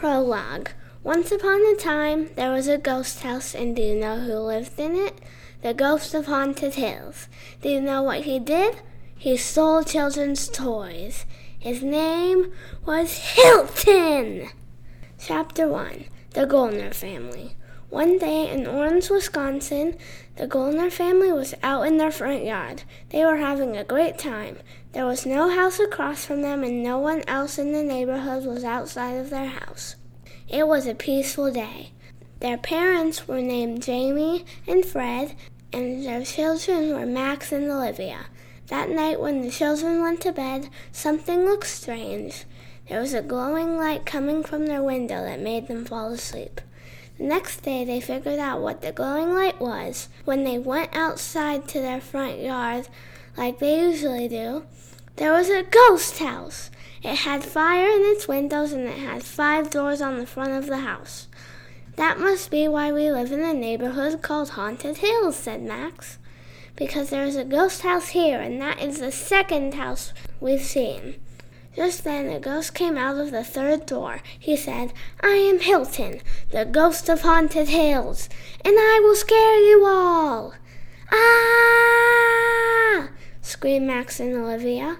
Prologue 0.00 0.70
Once 1.04 1.30
upon 1.30 1.60
a 1.60 1.76
time, 1.76 2.30
there 2.34 2.50
was 2.50 2.68
a 2.68 2.78
ghost 2.78 3.20
house, 3.20 3.54
and 3.54 3.76
do 3.76 3.82
you 3.82 3.94
know 3.94 4.18
who 4.18 4.32
lived 4.38 4.80
in 4.80 4.96
it? 4.96 5.20
The 5.60 5.74
ghost 5.74 6.14
of 6.14 6.24
Haunted 6.24 6.76
Hills. 6.76 7.28
Do 7.60 7.68
you 7.68 7.82
know 7.82 8.02
what 8.02 8.22
he 8.22 8.38
did? 8.38 8.76
He 9.14 9.36
stole 9.36 9.84
children's 9.84 10.48
toys. 10.48 11.26
His 11.58 11.82
name 11.82 12.50
was 12.86 13.18
Hilton! 13.18 14.48
Chapter 15.18 15.68
1 15.68 16.06
The 16.30 16.46
Goldner 16.46 16.94
Family. 16.94 17.54
One 17.90 18.16
day 18.16 18.48
in 18.50 18.66
Orange, 18.66 19.10
Wisconsin, 19.10 19.98
the 20.36 20.46
Goldner 20.46 20.90
family 20.90 21.30
was 21.30 21.54
out 21.62 21.86
in 21.86 21.98
their 21.98 22.10
front 22.10 22.46
yard. 22.46 22.84
They 23.10 23.22
were 23.22 23.36
having 23.36 23.76
a 23.76 23.84
great 23.84 24.16
time. 24.16 24.56
There 24.92 25.06
was 25.06 25.24
no 25.24 25.48
house 25.48 25.78
across 25.78 26.24
from 26.24 26.42
them, 26.42 26.64
and 26.64 26.82
no 26.82 26.98
one 26.98 27.22
else 27.28 27.58
in 27.58 27.72
the 27.72 27.82
neighborhood 27.82 28.44
was 28.44 28.64
outside 28.64 29.12
of 29.12 29.30
their 29.30 29.46
house. 29.46 29.94
It 30.48 30.66
was 30.66 30.86
a 30.86 30.94
peaceful 30.94 31.52
day. 31.52 31.92
Their 32.40 32.58
parents 32.58 33.28
were 33.28 33.40
named 33.40 33.82
Jamie 33.82 34.44
and 34.66 34.84
Fred, 34.84 35.36
and 35.72 36.04
their 36.04 36.24
children 36.24 36.92
were 36.92 37.06
Max 37.06 37.52
and 37.52 37.70
Olivia. 37.70 38.26
That 38.66 38.90
night, 38.90 39.20
when 39.20 39.42
the 39.42 39.50
children 39.50 40.02
went 40.02 40.22
to 40.22 40.32
bed, 40.32 40.68
something 40.90 41.44
looked 41.44 41.68
strange. 41.68 42.44
There 42.88 43.00
was 43.00 43.14
a 43.14 43.22
glowing 43.22 43.76
light 43.76 44.04
coming 44.04 44.42
from 44.42 44.66
their 44.66 44.82
window 44.82 45.22
that 45.22 45.38
made 45.38 45.68
them 45.68 45.84
fall 45.84 46.12
asleep. 46.12 46.60
The 47.16 47.24
next 47.24 47.60
day, 47.60 47.84
they 47.84 48.00
figured 48.00 48.40
out 48.40 48.60
what 48.60 48.80
the 48.80 48.90
glowing 48.90 49.34
light 49.34 49.60
was. 49.60 50.08
When 50.24 50.42
they 50.42 50.58
went 50.58 50.96
outside 50.96 51.68
to 51.68 51.80
their 51.80 52.00
front 52.00 52.40
yard, 52.40 52.88
like 53.40 53.58
they 53.58 53.80
usually 53.80 54.28
do, 54.28 54.66
there 55.16 55.32
was 55.32 55.48
a 55.48 55.62
ghost 55.62 56.18
house. 56.18 56.70
It 57.02 57.20
had 57.20 57.42
fire 57.42 57.88
in 57.88 58.02
its 58.02 58.28
windows 58.28 58.72
and 58.72 58.86
it 58.86 58.98
had 58.98 59.22
five 59.22 59.70
doors 59.70 60.02
on 60.02 60.18
the 60.18 60.26
front 60.26 60.52
of 60.52 60.66
the 60.66 60.80
house. 60.80 61.26
That 61.96 62.20
must 62.20 62.50
be 62.50 62.68
why 62.68 62.92
we 62.92 63.10
live 63.10 63.32
in 63.32 63.40
a 63.40 63.54
neighborhood 63.54 64.20
called 64.20 64.50
Haunted 64.50 64.98
Hills, 64.98 65.36
said 65.36 65.62
Max. 65.62 66.18
Because 66.76 67.08
there 67.08 67.24
is 67.24 67.36
a 67.36 67.44
ghost 67.44 67.80
house 67.80 68.08
here, 68.08 68.38
and 68.38 68.60
that 68.60 68.78
is 68.78 69.00
the 69.00 69.10
second 69.10 69.72
house 69.72 70.12
we've 70.38 70.60
seen. 70.60 71.14
Just 71.74 72.04
then 72.04 72.28
a 72.28 72.40
ghost 72.40 72.74
came 72.74 72.98
out 72.98 73.16
of 73.16 73.30
the 73.30 73.42
third 73.42 73.86
door. 73.86 74.20
He 74.38 74.54
said, 74.54 74.92
I 75.22 75.30
am 75.30 75.60
Hilton, 75.60 76.20
the 76.50 76.66
ghost 76.66 77.08
of 77.08 77.22
Haunted 77.22 77.70
Hills, 77.70 78.28
and 78.66 78.74
I 78.76 79.00
will 79.02 79.16
scare 79.16 79.60
you 79.60 79.86
all. 79.86 80.52
Ah! 81.10 83.08
Screamed 83.42 83.86
Max 83.86 84.20
and 84.20 84.34
Olivia. 84.34 84.98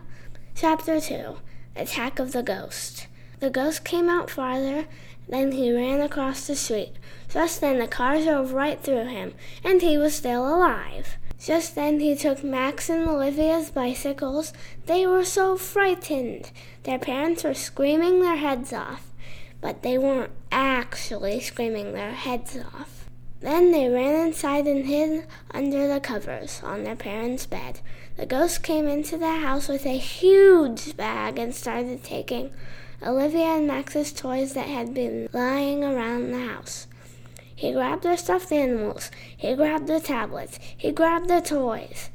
Chapter 0.55 1.01
2 1.01 1.37
Attack 1.77 2.19
of 2.19 2.33
the 2.33 2.43
Ghost. 2.43 3.07
The 3.41 3.51
ghost 3.51 3.85
came 3.85 4.09
out 4.09 4.31
farther 4.31 4.87
Then 5.29 5.53
he 5.53 5.73
ran 5.73 6.01
across 6.01 6.47
the 6.47 6.57
street. 6.57 6.93
Just 7.29 7.61
then 7.61 7.79
the 7.79 7.87
car 7.87 8.21
drove 8.21 8.53
right 8.53 8.81
through 8.81 9.07
him, 9.07 9.35
and 9.63 9.81
he 9.81 9.97
was 9.97 10.15
still 10.15 10.43
alive. 10.47 11.17
Just 11.39 11.75
then 11.75 12.01
he 12.01 12.17
took 12.17 12.43
Max 12.43 12.91
and 12.91 13.09
Olivia's 13.09 13.71
bicycles. 13.71 14.53
They 14.87 15.07
were 15.07 15.25
so 15.25 15.57
frightened. 15.57 16.51
Their 16.83 16.99
parents 16.99 17.45
were 17.45 17.55
screaming 17.55 18.21
their 18.21 18.37
heads 18.37 18.73
off, 18.73 19.13
but 19.61 19.83
they 19.83 19.97
weren't 19.97 20.33
actually 20.51 21.41
screaming 21.41 21.93
their 21.93 22.13
heads 22.13 22.57
off. 22.57 23.01
Then 23.41 23.73
they 23.73 23.89
ran 23.89 24.27
inside 24.27 24.67
and 24.67 24.85
hid 24.85 25.27
under 25.51 25.89
the 25.89 26.01
covers 26.01 26.61
on 26.63 26.85
their 26.85 26.97
parents' 26.97 27.47
bed. 27.47 27.81
The 28.21 28.27
ghost 28.27 28.63
came 28.63 28.87
into 28.87 29.17
the 29.17 29.37
house 29.37 29.67
with 29.67 29.87
a 29.87 29.97
huge 29.97 30.95
bag 30.95 31.39
and 31.39 31.55
started 31.55 32.05
taking 32.05 32.53
Olivia 33.03 33.57
and 33.57 33.67
Max's 33.67 34.13
toys 34.13 34.53
that 34.53 34.69
had 34.69 34.93
been 34.93 35.31
lying 35.33 35.83
around 35.83 36.31
the 36.31 36.47
house. 36.47 36.87
He 37.57 37.73
grabbed 37.73 38.03
their 38.03 38.19
stuffed 38.19 38.53
animals. 38.53 39.11
He 39.35 39.55
grabbed 39.55 39.87
the 39.87 40.01
tablets. 40.01 40.59
He 40.77 40.93
grabbed 40.93 41.29
the 41.29 41.41
toys. 41.41 42.11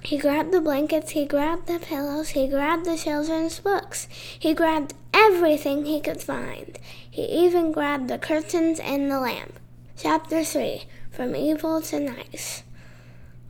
He 0.00 0.16
grabbed 0.16 0.50
the 0.50 0.62
blankets. 0.62 1.10
He 1.10 1.26
grabbed 1.26 1.66
the 1.66 1.78
pillows. 1.78 2.30
He 2.30 2.48
grabbed 2.48 2.86
the 2.86 2.96
children's 2.96 3.60
books. 3.60 4.08
He 4.38 4.54
grabbed 4.54 4.94
everything 5.12 5.84
he 5.84 6.00
could 6.00 6.22
find. 6.22 6.78
He 7.10 7.26
even 7.26 7.70
grabbed 7.70 8.08
the 8.08 8.16
curtains 8.16 8.80
and 8.80 9.10
the 9.10 9.20
lamp. 9.20 9.60
Chapter 9.98 10.42
3 10.42 10.84
From 11.10 11.36
Evil 11.36 11.82
to 11.82 12.00
Nice. 12.00 12.62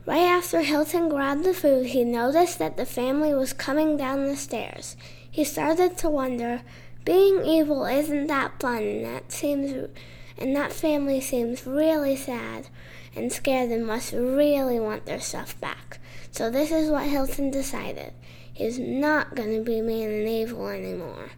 Right 0.07 0.23
after 0.23 0.61
Hilton 0.61 1.09
grabbed 1.09 1.43
the 1.43 1.53
food, 1.53 1.87
he 1.87 2.05
noticed 2.05 2.59
that 2.59 2.77
the 2.77 2.85
family 2.85 3.33
was 3.33 3.51
coming 3.51 3.97
down 3.97 4.23
the 4.23 4.37
stairs. 4.37 4.95
He 5.29 5.43
started 5.43 5.97
to 5.97 6.09
wonder, 6.09 6.61
being 7.03 7.43
evil 7.45 7.83
isn't 7.83 8.27
that 8.27 8.57
fun, 8.57 8.83
and 8.83 9.05
that 9.05 9.33
seems 9.33 9.89
and 10.37 10.55
that 10.55 10.71
family 10.71 11.19
seems 11.19 11.67
really 11.67 12.15
sad 12.15 12.69
and 13.17 13.33
scared 13.33 13.69
and 13.69 13.85
must 13.85 14.13
really 14.13 14.79
want 14.79 15.05
their 15.05 15.19
stuff 15.19 15.59
back. 15.59 15.99
So 16.31 16.49
this 16.49 16.71
is 16.71 16.89
what 16.89 17.07
Hilton 17.07 17.51
decided. 17.51 18.13
He's 18.53 18.79
not 18.79 19.35
going 19.35 19.57
to 19.57 19.61
be 19.61 19.81
mean 19.81 20.09
and 20.09 20.27
evil 20.29 20.69
anymore. 20.69 21.31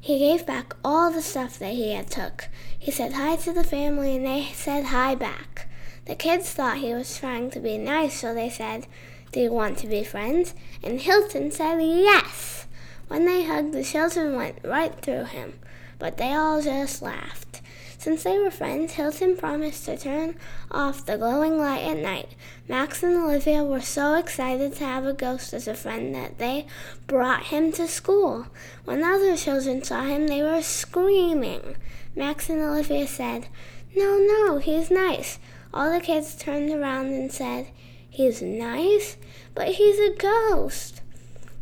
He 0.00 0.20
gave 0.20 0.46
back 0.46 0.74
all 0.82 1.10
the 1.10 1.20
stuff 1.20 1.58
that 1.58 1.74
he 1.74 1.92
had 1.92 2.10
took. 2.10 2.48
He 2.78 2.90
said 2.90 3.12
hi 3.12 3.36
to 3.36 3.52
the 3.52 3.62
family 3.62 4.16
and 4.16 4.24
they 4.24 4.44
said 4.54 4.84
hi 4.84 5.14
back. 5.14 5.68
The 6.06 6.14
kids 6.14 6.50
thought 6.50 6.78
he 6.78 6.94
was 6.94 7.18
trying 7.18 7.50
to 7.50 7.60
be 7.60 7.76
nice, 7.78 8.20
so 8.20 8.32
they 8.32 8.48
said, 8.48 8.86
Do 9.32 9.40
you 9.40 9.52
want 9.52 9.78
to 9.78 9.88
be 9.88 10.04
friends? 10.04 10.54
And 10.82 11.00
Hilton 11.00 11.50
said 11.50 11.80
yes. 11.80 12.66
When 13.08 13.26
they 13.26 13.44
hugged, 13.44 13.72
the 13.72 13.84
children 13.84 14.36
went 14.36 14.58
right 14.64 14.94
through 15.00 15.24
him, 15.24 15.58
but 15.98 16.16
they 16.16 16.32
all 16.32 16.62
just 16.62 17.02
laughed. 17.02 17.60
Since 17.98 18.22
they 18.22 18.38
were 18.38 18.52
friends, 18.52 18.92
Hilton 18.92 19.36
promised 19.36 19.84
to 19.86 19.96
turn 19.96 20.36
off 20.70 21.04
the 21.04 21.18
glowing 21.18 21.58
light 21.58 21.82
at 21.82 21.96
night. 21.96 22.36
Max 22.68 23.02
and 23.02 23.16
Olivia 23.16 23.64
were 23.64 23.80
so 23.80 24.14
excited 24.14 24.74
to 24.76 24.84
have 24.84 25.04
a 25.04 25.12
ghost 25.12 25.52
as 25.52 25.66
a 25.66 25.74
friend 25.74 26.14
that 26.14 26.38
they 26.38 26.66
brought 27.08 27.44
him 27.44 27.72
to 27.72 27.88
school. 27.88 28.46
When 28.84 29.00
the 29.00 29.08
other 29.08 29.36
children 29.36 29.82
saw 29.82 30.02
him, 30.02 30.28
they 30.28 30.42
were 30.42 30.62
screaming. 30.62 31.76
Max 32.14 32.48
and 32.48 32.60
Olivia 32.60 33.08
said, 33.08 33.48
No, 33.96 34.18
no, 34.18 34.58
he's 34.58 34.88
nice. 34.88 35.40
All 35.72 35.92
the 35.92 36.00
kids 36.00 36.34
turned 36.34 36.70
around 36.70 37.06
and 37.06 37.30
said, 37.30 37.68
He's 38.08 38.40
nice, 38.40 39.16
but 39.54 39.68
he's 39.68 39.98
a 39.98 40.16
ghost. 40.16 41.02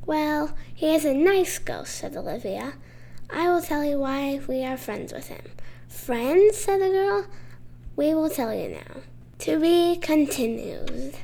Well, 0.06 0.56
he 0.74 0.94
is 0.94 1.04
a 1.04 1.14
nice 1.14 1.58
ghost, 1.58 1.96
said 1.96 2.16
Olivia. 2.16 2.74
I 3.30 3.48
will 3.48 3.62
tell 3.62 3.84
you 3.84 3.98
why 3.98 4.40
we 4.46 4.64
are 4.64 4.76
friends 4.76 5.12
with 5.12 5.28
him. 5.28 5.44
Friends, 5.88 6.58
said 6.58 6.80
the 6.80 6.88
girl. 6.88 7.26
We 7.96 8.14
will 8.14 8.30
tell 8.30 8.54
you 8.54 8.68
now. 8.68 9.02
To 9.40 9.58
be 9.58 9.96
continued. 9.96 11.14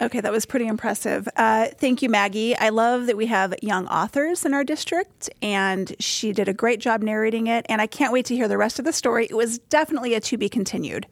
Okay, 0.00 0.20
that 0.20 0.32
was 0.32 0.44
pretty 0.44 0.66
impressive. 0.66 1.28
Uh, 1.36 1.68
thank 1.78 2.02
you, 2.02 2.08
Maggie. 2.08 2.56
I 2.56 2.68
love 2.68 3.06
that 3.06 3.16
we 3.16 3.26
have 3.26 3.54
young 3.62 3.86
authors 3.88 4.44
in 4.44 4.52
our 4.52 4.64
district, 4.64 5.30
and 5.40 5.94
she 5.98 6.32
did 6.32 6.48
a 6.48 6.52
great 6.52 6.80
job 6.80 7.02
narrating 7.02 7.46
it. 7.46 7.64
And 7.68 7.80
I 7.80 7.86
can't 7.86 8.12
wait 8.12 8.26
to 8.26 8.34
hear 8.34 8.48
the 8.48 8.58
rest 8.58 8.78
of 8.78 8.84
the 8.84 8.92
story. 8.92 9.26
It 9.26 9.36
was 9.36 9.58
definitely 9.58 10.14
a 10.14 10.20
to 10.20 10.36
be 10.36 10.48
continued. 10.48 11.06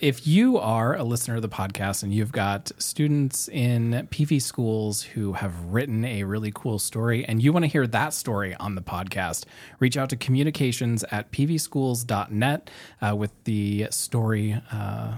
If 0.00 0.26
you 0.26 0.58
are 0.58 0.96
a 0.96 1.04
listener 1.04 1.36
of 1.36 1.42
the 1.42 1.48
podcast 1.48 2.02
and 2.02 2.12
you've 2.12 2.32
got 2.32 2.70
students 2.78 3.48
in 3.48 4.08
PV 4.10 4.40
schools 4.42 5.02
who 5.02 5.34
have 5.34 5.58
written 5.64 6.04
a 6.04 6.24
really 6.24 6.52
cool 6.54 6.78
story 6.78 7.24
and 7.24 7.42
you 7.42 7.52
want 7.52 7.64
to 7.64 7.68
hear 7.68 7.86
that 7.86 8.14
story 8.14 8.54
on 8.56 8.74
the 8.74 8.82
podcast, 8.82 9.44
reach 9.78 9.96
out 9.96 10.10
to 10.10 10.16
communications 10.16 11.04
at 11.10 11.30
pvschools.net 11.32 12.70
uh, 13.00 13.16
with 13.16 13.32
the 13.44 13.86
story 13.90 14.60
uh, 14.72 15.14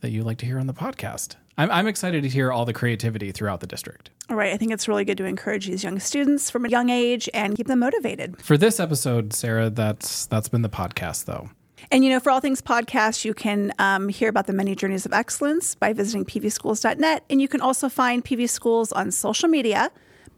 that 0.00 0.10
you'd 0.10 0.26
like 0.26 0.38
to 0.38 0.46
hear 0.46 0.58
on 0.58 0.66
the 0.66 0.74
podcast. 0.74 1.36
I'm, 1.60 1.70
I'm 1.70 1.86
excited 1.86 2.22
to 2.22 2.28
hear 2.30 2.50
all 2.50 2.64
the 2.64 2.72
creativity 2.72 3.32
throughout 3.32 3.60
the 3.60 3.66
district. 3.66 4.08
All 4.30 4.36
right, 4.36 4.50
I 4.50 4.56
think 4.56 4.72
it's 4.72 4.88
really 4.88 5.04
good 5.04 5.18
to 5.18 5.26
encourage 5.26 5.66
these 5.66 5.84
young 5.84 6.00
students 6.00 6.50
from 6.50 6.64
a 6.64 6.70
young 6.70 6.88
age 6.88 7.28
and 7.34 7.54
keep 7.54 7.66
them 7.66 7.80
motivated. 7.80 8.40
For 8.40 8.56
this 8.56 8.80
episode, 8.80 9.34
Sarah, 9.34 9.68
that's 9.68 10.24
that's 10.24 10.48
been 10.48 10.62
the 10.62 10.70
podcast 10.70 11.26
though. 11.26 11.50
And 11.90 12.02
you 12.02 12.08
know, 12.08 12.18
for 12.18 12.30
all 12.30 12.40
things 12.40 12.62
podcast, 12.62 13.26
you 13.26 13.34
can 13.34 13.74
um, 13.78 14.08
hear 14.08 14.30
about 14.30 14.46
the 14.46 14.54
many 14.54 14.74
journeys 14.74 15.04
of 15.04 15.12
excellence 15.12 15.74
by 15.74 15.92
visiting 15.92 16.24
pvschools.net. 16.24 17.24
And 17.28 17.42
you 17.42 17.48
can 17.48 17.60
also 17.60 17.90
find 17.90 18.24
PV 18.24 18.48
Schools 18.48 18.90
on 18.92 19.10
social 19.10 19.50
media 19.50 19.90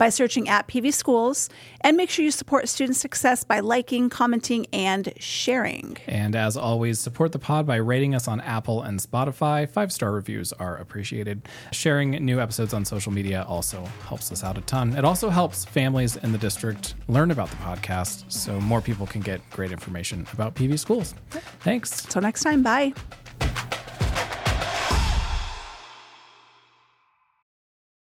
by 0.02 0.08
searching 0.08 0.48
at 0.48 0.66
PV 0.66 0.92
Schools. 0.92 1.48
And 1.82 1.96
make 1.96 2.10
sure 2.10 2.24
you 2.24 2.32
support 2.32 2.68
student 2.68 2.96
success 2.96 3.44
by 3.44 3.60
liking, 3.60 4.10
commenting, 4.10 4.66
and 4.72 5.12
sharing. 5.18 5.96
And 6.08 6.34
as 6.34 6.56
always, 6.56 6.98
support 6.98 7.30
the 7.30 7.38
pod 7.38 7.68
by 7.68 7.76
rating 7.76 8.12
us 8.12 8.26
on 8.26 8.40
Apple 8.40 8.82
and 8.82 8.98
Spotify. 8.98 9.68
Five 9.68 9.92
star 9.92 10.10
reviews 10.10 10.52
are 10.54 10.76
appreciated. 10.78 11.42
Sharing 11.70 12.10
new 12.10 12.40
episodes 12.40 12.74
on 12.74 12.84
social 12.84 13.12
media 13.12 13.44
also 13.46 13.84
helps 14.08 14.32
us 14.32 14.42
out 14.42 14.58
a 14.58 14.62
ton. 14.62 14.96
It 14.96 15.04
also 15.04 15.30
helps 15.30 15.64
families 15.64 16.16
in 16.16 16.32
the 16.32 16.38
district 16.38 16.96
learn 17.06 17.30
about 17.30 17.50
the 17.50 17.56
podcast 17.58 18.32
so 18.32 18.60
more 18.60 18.80
people 18.80 19.06
can 19.06 19.20
get 19.20 19.40
great 19.50 19.70
information 19.70 20.26
about 20.32 20.56
PV 20.56 20.80
schools. 20.80 21.14
Thanks. 21.60 22.02
Till 22.06 22.22
next 22.22 22.42
time, 22.42 22.64
bye. 22.64 22.92